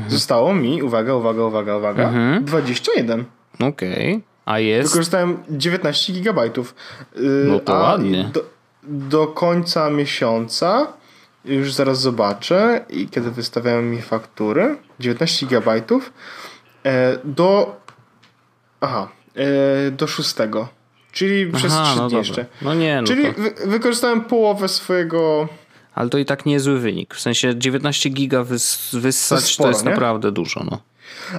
[0.08, 2.44] zostało mi, uwaga, uwaga, uwaga, uwaga, Mhm.
[2.44, 3.24] 21.
[3.60, 4.22] Okej.
[4.44, 4.90] A jest?
[4.92, 6.50] Wykorzystałem 19 GB.
[7.44, 8.30] No to ładnie.
[8.32, 8.44] Do,
[8.82, 10.86] do końca miesiąca,
[11.44, 15.82] już zaraz zobaczę, i kiedy wystawiałem mi faktury, 19 GB
[16.84, 17.80] e, do.
[18.80, 20.34] Aha, e, do 6.
[21.12, 22.46] Czyli przez Aha, 3 no dni jeszcze.
[22.62, 23.32] No nie, no Czyli to...
[23.42, 25.48] wy, wykorzystałem połowę swojego.
[25.94, 27.14] Ale to i tak niezły wynik.
[27.14, 29.90] W sensie 19 giga wys, wyssać to, sporo, jest nie?
[29.90, 30.80] naprawdę dużo, no.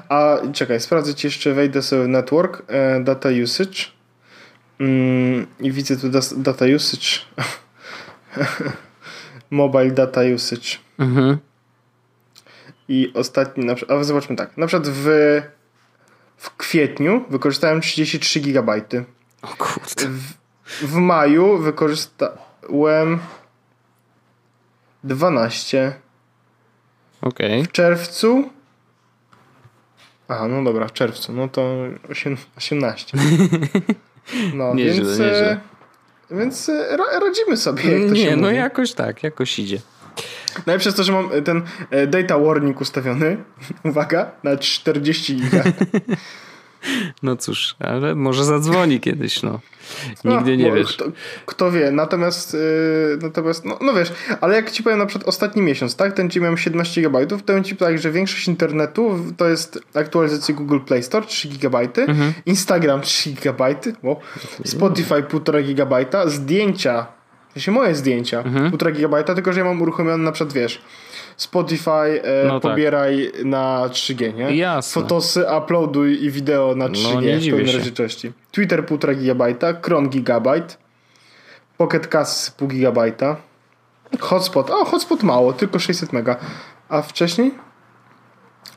[0.09, 3.85] A czekaj, sprawdzę ci jeszcze, wejdę sobie network, e, data usage.
[4.79, 7.07] Mm, I widzę tu data usage.
[9.51, 10.77] Mobile data usage.
[10.99, 11.37] Mhm.
[12.87, 15.07] I ostatni, na a zobaczmy tak, na przykład w,
[16.37, 18.81] w kwietniu wykorzystałem 33 GB.
[19.41, 20.07] O kurde.
[20.07, 20.33] W,
[20.81, 23.19] w maju wykorzystałem
[25.03, 25.93] 12.
[27.21, 27.63] Okej.
[27.63, 28.49] W czerwcu.
[30.27, 31.33] Aha, no dobra, w czerwcu.
[31.33, 31.61] No to
[32.09, 33.17] osiem- 18.
[34.53, 35.09] No, Nieźle, więc.
[35.19, 35.59] nieźle.
[36.31, 37.99] Więc e, ra, radzimy sobie.
[37.99, 38.55] Jak to się Nie, no mówi.
[38.55, 39.79] jakoś tak, jakoś idzie.
[40.65, 43.37] Najlepsze jest to, że mam e, ten e, data warning ustawiony.
[43.83, 45.63] Uwaga, na 40 giga.
[47.23, 49.59] No cóż, ale może zadzwoni kiedyś, no.
[50.25, 50.93] Nigdy No, nie wiesz.
[50.93, 51.05] Kto,
[51.45, 54.11] kto wie, natomiast, yy, natomiast no, no wiesz,
[54.41, 57.37] ale jak ci powiem na przykład ostatni miesiąc, tak, ten ci miałem 17 GB, to
[57.37, 62.33] powiem ci tak, że większość internetu to jest aktualizacja Google Play Store 3 GB, Mhm.
[62.45, 64.19] Instagram 3 GB, wow,
[64.65, 67.07] Spotify 1,5 GB, zdjęcia,
[67.53, 68.71] sensie moje zdjęcia, Mhm.
[68.71, 70.81] 1,5 GB, tylko że ja mam uruchomione na przykład, wiesz,
[71.37, 72.71] Spotify e, No tak.
[72.71, 74.55] pobieraj na 3G, nie?
[74.55, 75.01] Jasne.
[75.01, 78.31] Fotosy uploaduj i wideo na 3G No, nie w pełnej rozdzielczości.
[78.51, 80.77] Twitter 1,5 GB, Chrome gigabajt,
[81.77, 83.35] Pocket Cast 0,5 GB,
[84.19, 86.35] Hotspot, o hotspot mało, tylko 600 mega,
[86.89, 87.51] a wcześniej?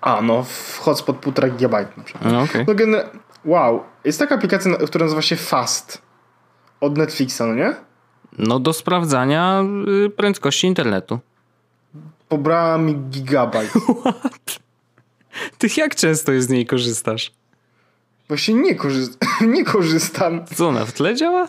[0.00, 2.32] A no, w hotspot 1,5 GB na przykład.
[2.32, 2.64] No okej.
[2.68, 3.04] No gener-
[3.44, 6.02] wow, jest taka aplikacja, która nazywa się Fast
[6.80, 7.74] od Netflixa, no nie?
[8.38, 9.62] No do sprawdzania
[10.06, 11.18] y, prędkości internetu.
[12.28, 13.72] Pobrała mi gigabajt.
[15.58, 17.32] Ty jak często z niej korzystasz?
[18.28, 19.16] Właśnie nie, korzyst-
[19.54, 20.44] nie korzystam.
[20.54, 21.48] Co, ona w tle działa?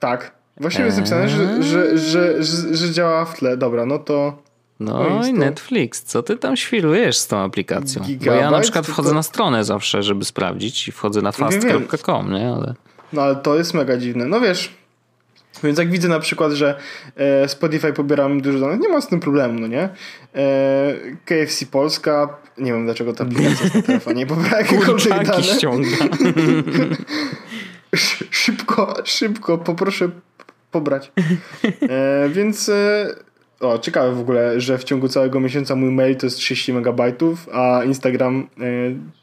[0.00, 0.32] Tak.
[0.60, 3.56] Właściwie jest napisane, że, że, że, że, że działa w tle.
[3.56, 4.42] Dobra, no to.
[4.80, 8.02] No No i Netflix, co ty tam świrujesz z tą aplikacją?
[8.24, 12.52] Bo ja na przykład wchodzę na stronę zawsze, żeby sprawdzić i wchodzę na fast.com, nie?
[12.52, 12.74] Ale...
[13.12, 14.26] No ale to jest mega dziwne.
[14.26, 14.77] No wiesz.
[15.62, 16.78] Więc jak widzę na przykład, że
[17.16, 19.88] e, Spotify pobiera mi dużo danych, nie ma z tym problemu, no nie?
[20.34, 20.94] E,
[21.24, 25.42] KFC Polska, nie wiem dlaczego ta aplikacja jest na telefonie, pobiera jakiekolwiek dane.
[25.42, 25.88] Ściąga.
[28.30, 30.10] Szybko, szybko, poproszę
[30.70, 31.12] pobrać.
[31.88, 32.70] E, więc
[33.60, 37.00] o, ciekawe w ogóle, że w ciągu całego miesiąca mój mail to jest 30 MB,
[37.52, 38.64] a Instagram e,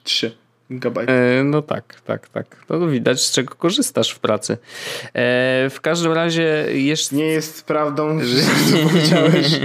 [0.04, 0.45] 3.
[0.70, 1.02] GB.
[1.08, 2.66] E, no tak, tak, tak.
[2.68, 4.54] To widać, z czego korzystasz w pracy.
[4.54, 7.16] E, w każdym razie jeszcze...
[7.16, 9.48] Nie jest prawdą, że co powiedziałeś.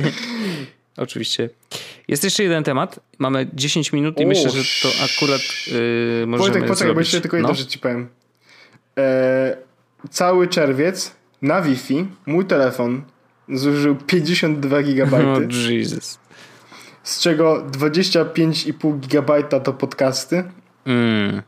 [0.96, 1.50] Oczywiście.
[2.08, 3.00] Jest jeszcze jeden temat.
[3.18, 7.20] Mamy 10 minut i o, myślę, że to akurat yy, możemy Wojtek, poczekaj, bo jeszcze
[7.20, 7.54] tylko jedno no.
[7.54, 8.08] rzecz ci powiem.
[8.98, 9.56] E,
[10.10, 13.02] cały czerwiec na Wi-Fi mój telefon
[13.48, 15.32] zużył 52 GB.
[15.32, 16.18] Oh, Jesus.
[17.02, 20.44] Z czego 25,5 GB to podcasty.
[20.90, 21.42] Mm,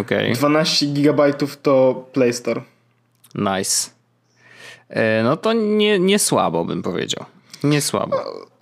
[0.00, 0.32] okay.
[0.32, 1.32] 12 GB
[1.62, 2.62] to Play Store.
[3.34, 3.90] Nice.
[4.88, 7.24] E, no to nie, nie słabo bym powiedział.
[7.64, 8.16] Nie słabo.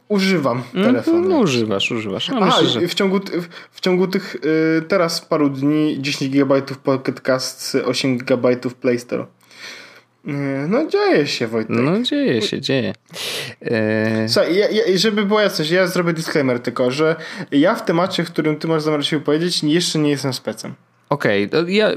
[0.08, 1.20] Używam telefonu.
[1.20, 2.28] No, no, używasz, używasz.
[2.28, 2.88] No, Aha, myślę, że...
[2.88, 8.18] w, ciągu, w, w ciągu tych y, teraz paru dni 10 GB Pocket Cast, 8
[8.18, 9.26] GB Play Store.
[10.28, 11.76] Y, no dzieje się Wojtek.
[11.76, 12.94] No dzieje się, dzieje.
[13.60, 14.28] E...
[14.28, 17.16] Słuchaj, ja, ja, żeby była jasność, ja zrobię disclaimer tylko, że
[17.50, 20.74] ja w temacie, w którym ty masz zamiar się powiedzieć, jeszcze nie jestem specem.
[21.08, 21.72] Okej, okay.
[21.72, 21.90] ja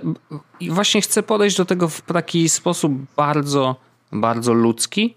[0.70, 3.76] właśnie chcę podejść do tego w taki sposób bardzo,
[4.12, 5.16] bardzo ludzki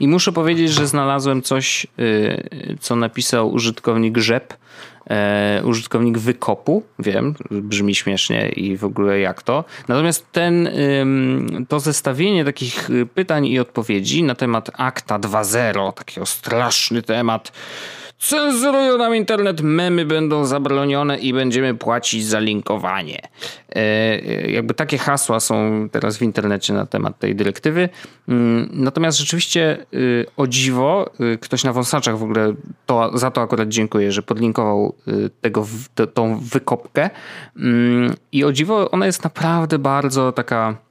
[0.00, 4.54] i muszę powiedzieć, że znalazłem coś, y, co napisał użytkownik Rzep,
[5.08, 6.82] e, użytkownik wykopu.
[6.98, 9.64] Wiem, brzmi śmiesznie i w ogóle jak to.
[9.88, 10.68] Natomiast ten,
[11.68, 17.52] to zestawienie takich pytań i odpowiedzi na temat Akta 2.0, taki straszny temat,
[18.18, 23.18] Cenzurują nam internet, memy będą zabronione i będziemy płacić za linkowanie.
[23.68, 27.88] E, e, jakby takie hasła są teraz w internecie na temat tej dyrektywy.
[28.28, 32.54] Mm, natomiast rzeczywiście y, o dziwo, y, ktoś na wąsaczach w ogóle
[32.86, 35.66] to, za to akurat dziękuję, że podlinkował y, tego,
[36.14, 37.10] tą wykopkę.
[37.56, 40.87] Mm, I o dziwo ona jest naprawdę bardzo taka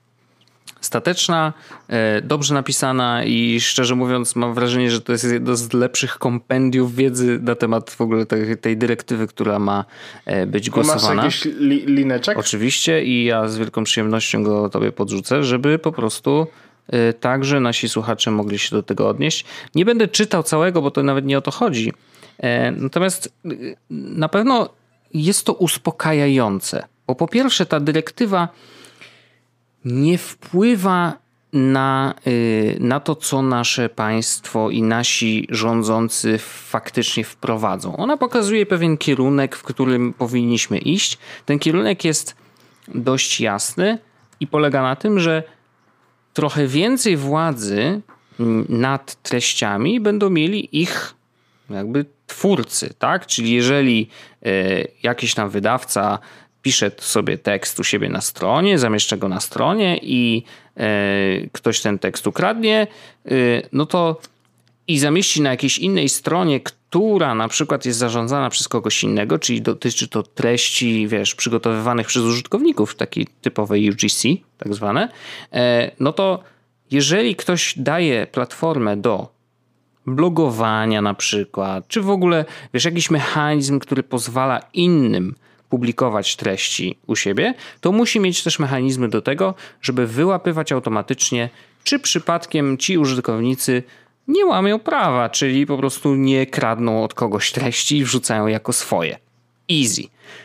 [0.88, 1.54] stateczna,
[1.90, 6.96] e, dobrze napisana i szczerze mówiąc mam wrażenie, że to jest jedno z lepszych kompendiów
[6.96, 9.86] wiedzy na temat w ogóle tej, tej dyrektywy, która ma
[10.26, 11.24] e, być głosowana.
[11.24, 12.38] Masz jakiś li lineczek?
[12.38, 16.48] Oczywiście i ja z wielką przyjemnością go tobie podrzucę, żeby po prostu
[16.88, 19.46] e, także nasi słuchacze mogli się do tego odnieść.
[19.76, 21.94] Nie będę czytał całego, bo to nawet nie o to chodzi.
[22.72, 23.34] Natomiast
[23.90, 24.70] na pewno
[25.14, 28.50] jest to uspokajające, bo po pierwsze ta dyrektywa
[29.86, 31.18] nie wpływa
[31.54, 37.98] na, y, na to, co nasze państwo i nasi rządzący faktycznie wprowadzą.
[37.98, 41.18] Ona pokazuje pewien kierunek, w którym powinniśmy iść.
[41.46, 42.36] Ten kierunek jest
[42.88, 44.00] dość jasny
[44.40, 45.44] i polega na tym, że
[46.34, 48.02] trochę więcej władzy
[48.40, 51.14] mm, nad treściami będą mieli ich
[51.70, 53.26] jakby twórcy, tak?
[53.26, 54.10] Czyli jeżeli
[54.46, 56.20] y, jakiś tam wydawca
[56.68, 60.44] pisze sobie tekst u siebie na stronie, zamieszcza go na stronie i
[60.78, 62.88] e, ktoś ten tekst ukradnie,
[63.26, 63.32] e,
[63.72, 64.22] no to
[64.88, 69.62] i zamieści na jakiejś innej stronie, która na przykład jest zarządzana przez kogoś innego, czyli
[69.62, 74.24] dotyczy to treści, wiesz, przygotowywanych przez użytkowników, takiej typowej UGC,
[74.58, 75.10] tak zwane,
[75.54, 76.44] e, no to
[76.92, 79.28] jeżeli ktoś daje platformę do
[80.06, 85.36] blogowania na przykład, czy w ogóle, wiesz, jakiś mechanizm, który pozwala innym
[85.70, 91.50] publikować treści u siebie, to musi mieć też mechanizmy do tego, żeby wyłapywać automatycznie,
[91.84, 93.84] czy przypadkiem ci użytkownicy
[94.28, 99.27] nie łamią prawa, czyli po prostu nie kradną od kogoś treści i wrzucają jako swoje.
[99.72, 100.04] Easy.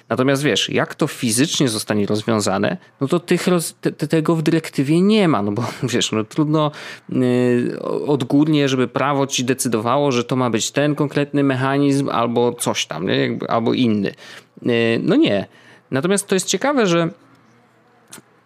[0.08, 5.00] Natomiast wiesz, jak to fizycznie zostanie rozwiązane, no to tych roz, te, tego w dyrektywie
[5.00, 6.70] nie ma, no bo wiesz, no trudno
[7.08, 12.86] yy, odgórnie, żeby prawo ci decydowało, że to ma być ten konkretny mechanizm albo coś
[12.86, 13.16] tam, nie?
[13.16, 14.14] Jakby, albo inny.
[14.62, 15.46] Yy, no nie.
[15.90, 17.08] Natomiast to jest ciekawe, że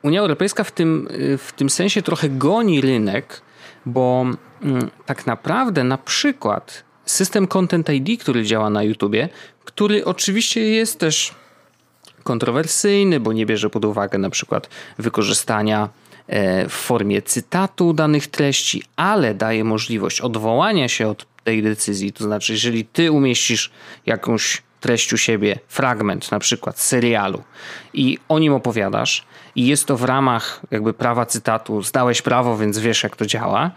[0.03, 3.41] Unia Europejska w tym, yy, w tym sensie trochę goni rynek,
[3.87, 4.27] bo
[4.63, 9.29] mm, tak naprawdę na przykład system Content ID, który działa na YouTubie,
[9.67, 11.35] który oczywiście jest też
[12.23, 15.89] kontrowersyjny, bo nie bierze pod uwagę na przykład wykorzystania
[16.27, 22.13] e, w formie cytatu danych treści, ale daje możliwość odwołania się od tej decyzji.
[22.13, 23.71] To znaczy, jeżeli ty umieścisz
[24.07, 27.43] jakąś treść u siebie, fragment na przykład serialu
[27.95, 29.25] i o nim opowiadasz
[29.57, 33.71] i jest to w ramach jakby prawa cytatu, zdałeś prawo, więc wiesz jak to działa,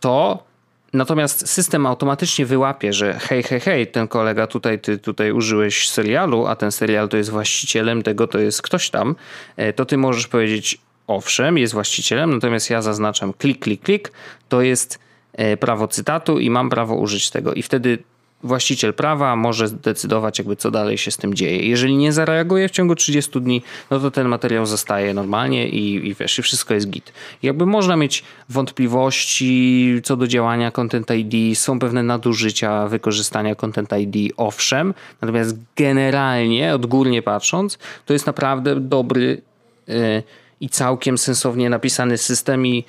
[0.00, 0.44] to
[0.92, 6.46] Natomiast system automatycznie wyłapie, że hej, hej, hej, ten kolega tutaj, ty tutaj użyłeś serialu,
[6.46, 9.16] a ten serial to jest właścicielem tego, to jest ktoś tam,
[9.56, 14.12] e, to ty możesz powiedzieć, owszem, jest właścicielem, natomiast ja zaznaczam klik, klik, klik,
[14.48, 14.98] to jest
[15.32, 17.54] e, prawo cytatu i mam prawo użyć tego.
[17.54, 17.98] I wtedy
[18.42, 21.68] właściciel prawa może zdecydować, jakby co dalej się z tym dzieje.
[21.68, 26.14] Jeżeli nie zareaguje w ciągu 30 dni, no to ten materiał zostaje normalnie i, i
[26.14, 27.12] wiesz, i wszystko jest git.
[27.42, 34.32] Jakby można mieć wątpliwości co do działania Content ID, są pewne nadużycia wykorzystania Content ID,
[34.36, 39.42] owszem, natomiast generalnie, odgórnie patrząc, to jest naprawdę dobry
[39.88, 40.22] yy,
[40.60, 42.84] i całkiem sensownie napisany system i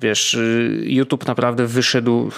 [0.00, 2.30] wiesz, y, YouTube naprawdę wyszedł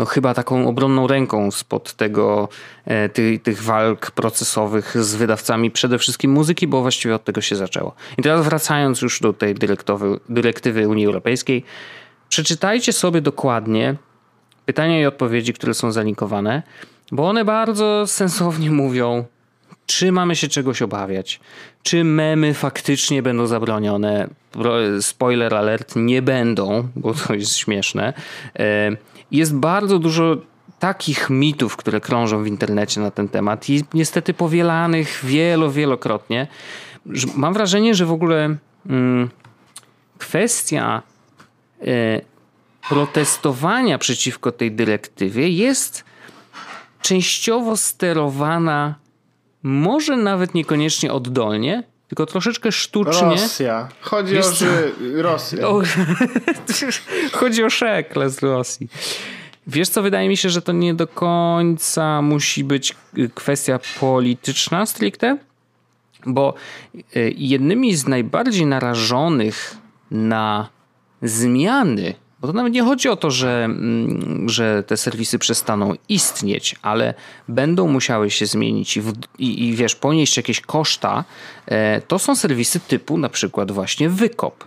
[0.00, 2.48] no chyba taką obronną ręką spod tego,
[2.84, 7.56] e, ty, tych walk procesowych z wydawcami przede wszystkim muzyki, bo właściwie od tego się
[7.56, 7.94] zaczęło.
[8.18, 9.54] I teraz wracając już do tej
[10.28, 11.64] dyrektywy Unii Europejskiej,
[12.28, 13.94] przeczytajcie sobie dokładnie
[14.66, 16.62] pytania i odpowiedzi, które są zalinkowane,
[17.12, 19.24] bo one bardzo sensownie mówią,
[19.86, 21.40] czy mamy się czegoś obawiać,
[21.82, 24.28] czy memy faktycznie będą zabronione.
[25.00, 28.12] Spoiler alert, nie będą, bo to jest śmieszne.
[29.32, 30.36] E, jest bardzo dużo
[30.78, 36.46] takich mitów, które krążą w internecie na ten temat i niestety powielanych wielo, wielokrotnie.
[37.34, 38.56] Mam wrażenie, że w ogóle
[38.86, 39.30] mm,
[40.18, 41.02] kwestia
[41.82, 42.20] y,
[42.88, 46.04] protestowania przeciwko tej dyrektywie jest
[47.02, 48.94] częściowo sterowana,
[49.62, 53.28] może nawet niekoniecznie oddolnie, tylko troszeczkę sztucznie.
[53.28, 53.88] Rosja.
[54.00, 55.68] Chodzi Wiesz, o że Rosja.
[55.68, 55.82] O,
[57.32, 58.88] chodzi o szekle z Rosji.
[59.66, 62.96] Wiesz co, wydaje mi się, że to nie do końca musi być
[63.34, 65.38] kwestia polityczna stricte,
[66.26, 66.54] bo
[67.16, 69.76] y, jednymi z najbardziej narażonych
[70.10, 70.68] na
[71.22, 76.76] zmiany bo to nawet nie chodzi o to, że, mm, że te serwisy przestaną istnieć,
[76.82, 77.14] ale
[77.48, 81.24] będą musiały się zmienić i, w, i, i wiesz, ponieść jakieś koszta.
[81.66, 84.64] E, to są serwisy typu na przykład właśnie Wykop,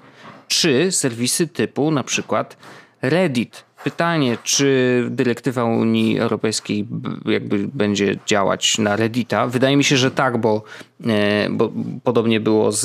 [0.48, 2.58] czy serwisy typu na przykład
[3.02, 6.88] Reddit, Pytanie, czy dyrektywa Unii Europejskiej
[7.26, 9.48] jakby będzie działać na Reddita?
[9.48, 10.64] Wydaje mi się, że tak, bo,
[11.08, 11.72] e, bo
[12.04, 12.82] podobnie było z,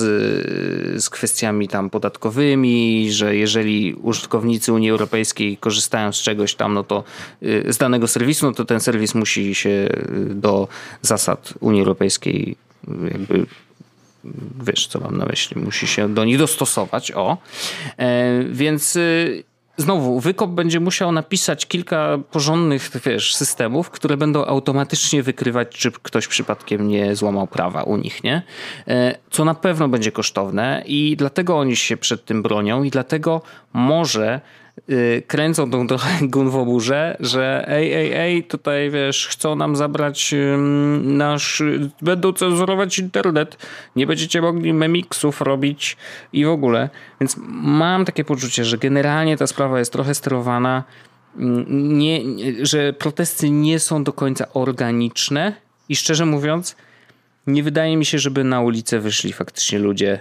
[1.02, 7.04] z kwestiami tam podatkowymi, że jeżeli użytkownicy Unii Europejskiej korzystają z czegoś tam, no to
[7.42, 9.88] e, z danego serwisu, no to ten serwis musi się
[10.30, 10.68] do
[11.02, 12.56] zasad Unii Europejskiej
[13.12, 13.46] jakby
[14.60, 17.38] wiesz, co mam na myśli, musi się do nich dostosować, o.
[17.98, 18.98] E, więc
[19.78, 26.26] znowu, wykop będzie musiał napisać kilka porządnych, wiesz, systemów, które będą automatycznie wykrywać, czy ktoś
[26.26, 28.42] przypadkiem nie złamał prawa u nich, nie?
[28.88, 33.42] E, co na pewno będzie kosztowne i dlatego oni się przed tym bronią i dlatego
[33.72, 34.40] może
[35.26, 40.34] kręcą tą trochę gun w oburze, że ej, ej, ej, tutaj wiesz, chcą nam zabrać
[41.02, 41.62] nasz,
[42.02, 43.56] będą cenzurować internet,
[43.96, 45.96] nie będziecie mogli memiksów robić
[46.32, 46.90] i w ogóle.
[47.20, 50.84] Więc mam takie poczucie, że generalnie ta sprawa jest trochę sterowana,
[51.68, 52.20] nie,
[52.62, 55.52] że protesty nie są do końca organiczne
[55.88, 56.76] i szczerze mówiąc,
[57.46, 60.20] nie wydaje mi się, żeby na ulicę wyszli faktycznie ludzie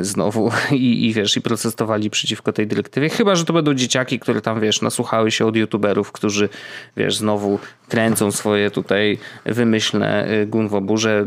[0.00, 3.08] znowu i, i wiesz, i protestowali przeciwko tej dyrektywie.
[3.08, 6.48] Chyba, że to będą dzieciaki, które tam, wiesz, nasłuchały się od youtuberów, którzy,
[6.96, 11.26] wiesz, znowu kręcą swoje tutaj wymyślne e, gunwoburze,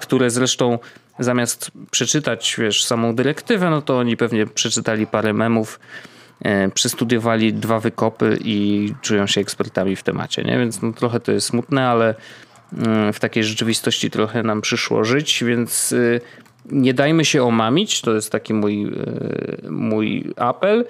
[0.00, 0.78] które zresztą
[1.18, 5.80] zamiast przeczytać, wiesz, samą dyrektywę, no to oni pewnie przeczytali parę memów,
[6.42, 10.58] e, przestudiowali dwa wykopy i czują się ekspertami w temacie, nie?
[10.58, 12.14] Więc no, trochę to jest smutne, ale
[12.72, 15.94] mm, w takiej rzeczywistości trochę nam przyszło żyć, więc
[16.70, 20.84] nie dajmy się omamić, to jest taki mój, e, mój apel.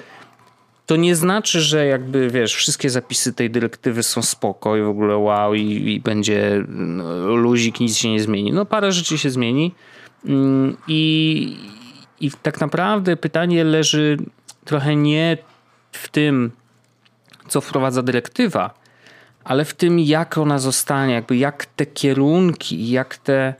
[0.86, 5.16] To nie znaczy, że jakby wiesz, wszystkie zapisy tej dyrektywy są spoko i w ogóle
[5.16, 8.52] wow i, i będzie no, luzik, nic się nie zmieni.
[8.52, 9.74] No parę rzeczy się zmieni
[10.26, 11.56] mm, i,
[12.20, 14.16] i tak naprawdę pytanie leży
[14.64, 15.38] trochę nie
[15.92, 16.50] w tym,
[17.48, 18.74] co wprowadza dyrektywa,
[19.44, 23.54] ale w tym, jak ona zostanie, jakby jak te kierunki, jak te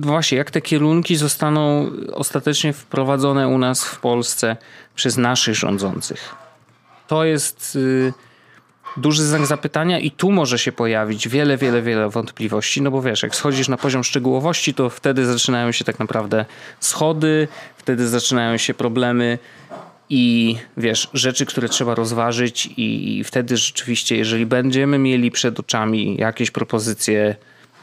[0.00, 4.56] właśnie, jak te kierunki zostaną ostatecznie wprowadzone u nas w Polsce
[4.94, 6.34] przez naszych rządzących.
[7.08, 8.12] To jest y,
[8.96, 13.22] duży znak zapytania i tu może się pojawić wiele, wiele, wiele wątpliwości, no bo wiesz,
[13.22, 16.44] jak schodzisz na poziom szczegółowości, to wtedy zaczynają się tak naprawdę
[16.80, 19.38] schody, wtedy zaczynają się problemy
[20.10, 26.50] i wiesz, rzeczy, które trzeba rozważyć i wtedy rzeczywiście, jeżeli będziemy mieli przed oczami jakieś
[26.50, 27.36] propozycje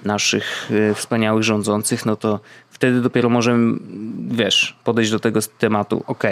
[0.06, 2.40] naszych y, wspaniałych rządzących, no to
[2.70, 3.78] wtedy dopiero możemy,
[4.28, 6.24] wiesz, podejść do tego tematu, ok,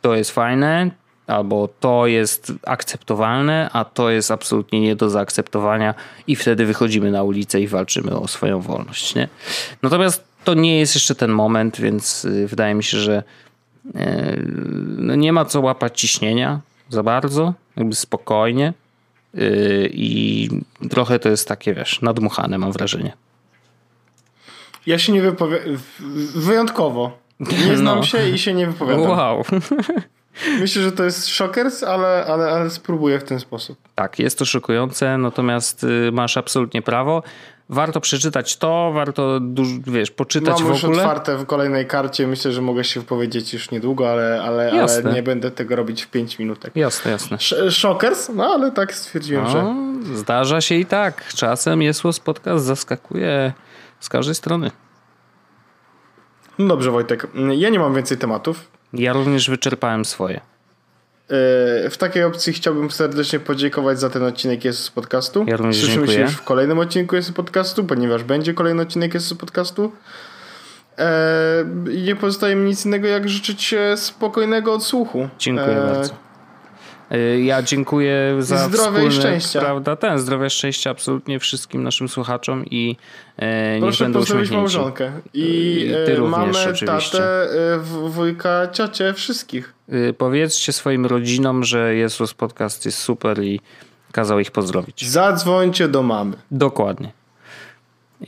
[0.00, 0.90] to jest fajne,
[1.26, 5.94] albo to jest akceptowalne, a to jest absolutnie nie do zaakceptowania
[6.26, 9.28] i wtedy wychodzimy na ulicę i walczymy o swoją wolność, nie?
[9.82, 13.22] Natomiast to nie jest jeszcze ten moment, więc y, wydaje mi się, że
[13.86, 13.90] y,
[14.96, 18.72] no nie ma co łapać ciśnienia za bardzo, jakby spokojnie.
[19.34, 20.48] Yy, I
[20.90, 23.12] trochę to jest takie, wiesz, nadmuchane, mam wrażenie.
[24.86, 25.60] Ja się nie wypowiem.
[26.34, 27.18] Wyjątkowo.
[27.40, 28.04] Nie znam no.
[28.04, 29.02] się i się nie wypowiadam.
[29.02, 29.44] Wow.
[30.60, 33.78] Myślę, że to jest szokers, ale, ale, ale spróbuję w ten sposób.
[33.94, 37.22] Tak, jest to szokujące, natomiast y, masz absolutnie prawo.
[37.68, 39.40] Warto przeczytać to, warto
[39.86, 40.88] wiesz, poczytać Mam w ogóle.
[40.88, 45.14] już otwarte w kolejnej karcie, myślę, że mogę się wypowiedzieć już niedługo, ale, ale, ale
[45.14, 46.76] nie będę tego robić w 5 minutek.
[46.76, 47.38] Jasne, jasne.
[47.70, 48.28] Szokers?
[48.34, 49.74] No ale tak stwierdziłem, no, że...
[50.16, 51.28] Zdarza się i tak.
[51.28, 53.52] Czasem Jesłos Podcast zaskakuje
[54.00, 54.70] z każdej strony.
[56.58, 58.70] No dobrze Wojtek, ja nie mam więcej tematów.
[58.92, 60.40] Ja również wyczerpałem swoje.
[61.28, 65.44] E, w takiej opcji chciałbym serdecznie podziękować za ten odcinek jest z podcastu.
[65.48, 66.18] Ja również Słyszymy dziękuję.
[66.18, 69.92] się już w kolejnym odcinku jest z podcastu, ponieważ będzie kolejny odcinek jest z podcastu.
[70.98, 71.64] E,
[72.04, 75.28] nie pozostaje mi nic innego, jak życzyć spokojnego odsłuchu.
[75.38, 76.14] Dziękuję e, bardzo.
[77.14, 79.60] E, ja dziękuję za zdrowia i szczęścia.
[79.60, 82.96] Prawda, ten zdrowia i szczęścia absolutnie wszystkim naszym słuchaczom i
[83.36, 87.18] e, Proszę pozdrowić małżonkę i, I ty e, mamę, oczywiście.
[87.18, 89.74] tatę, e, wujka, ciocię, wszystkich.
[90.18, 93.60] Powiedzcie swoim rodzinom, że Jezus Podcast jest super i
[94.12, 95.08] kazał ich pozdrowić.
[95.08, 96.36] Zadzwońcie do mamy.
[96.50, 97.12] Dokładnie.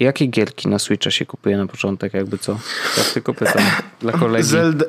[0.00, 2.58] Jakie gierki na Switcha się kupuje na początek, jakby co?
[2.96, 3.62] Tak tylko pytam
[4.00, 4.48] dla kolegi.
[4.48, 4.84] Zelda,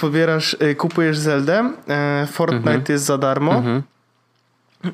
[0.00, 2.84] pobierasz, y, kupujesz Zeldę, e, Fortnite mhm.
[2.88, 3.52] jest za darmo.
[3.52, 3.82] Mhm.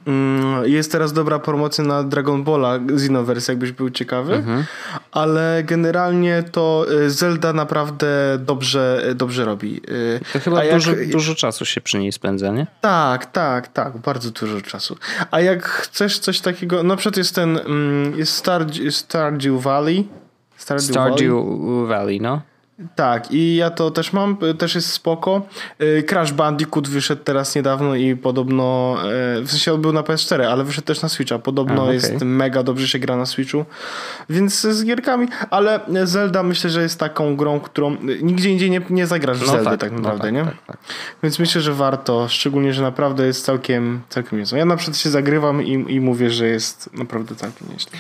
[0.07, 4.64] Mm, jest teraz dobra promocja na Dragon Balla Xenoverse, jakbyś był ciekawy, mhm.
[5.12, 8.07] ale generalnie to y, Zelda naprawdę
[8.39, 9.80] dobrze, dobrze robi.
[9.89, 12.66] Y, to chyba dużo, dużo czasu się przy niej spędza, nie?
[12.80, 14.97] Tak, tak, tak, bardzo dużo czasu.
[15.30, 20.09] A jak chcesz coś takiego, na przykład jest ten, mm, jest Star, Stardew Valley.
[20.57, 21.87] Stardew, Stardew Valley.
[21.87, 22.41] Valley, no.
[22.95, 25.43] Tak, i ja to też mam, też jest spoko.
[25.83, 28.97] Y, Crash Bandicoot wyszedł teraz niedawno i podobno,
[29.39, 31.39] y, w sensie on był na PS4, ale wyszedł też na Switcha.
[31.39, 31.95] Podobno A, okay.
[31.95, 33.64] jest mega dobrze się gra na Switchu,
[34.31, 39.07] więc z gierkami, ale Zelda myślę, że jest taką grą, którą nigdzie indziej nie, nie
[39.07, 40.53] zagrasz w no Zeldę tak, tak no naprawdę, no tak, nie?
[40.53, 40.79] Tak, tak.
[41.22, 44.59] Więc myślę, że warto, szczególnie, że naprawdę jest całkiem, całkiem niezłe.
[44.59, 47.99] Ja na przykład się zagrywam i, i mówię, że jest naprawdę całkiem nieźle.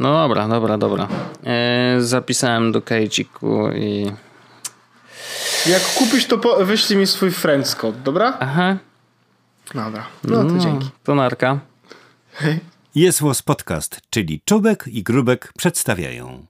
[0.00, 1.08] No dobra, dobra, dobra.
[1.44, 4.12] E, zapisałem do Kejciku i...
[5.66, 8.36] Jak kupisz, to po, wyślij mi swój friends code, dobra?
[8.40, 8.76] Aha.
[9.74, 10.90] Dobra, no to no, dzięki.
[11.04, 11.58] To narka.
[12.32, 12.60] Hej.
[12.94, 16.46] Jest Podcast, czyli Czubek i Grubek przedstawiają.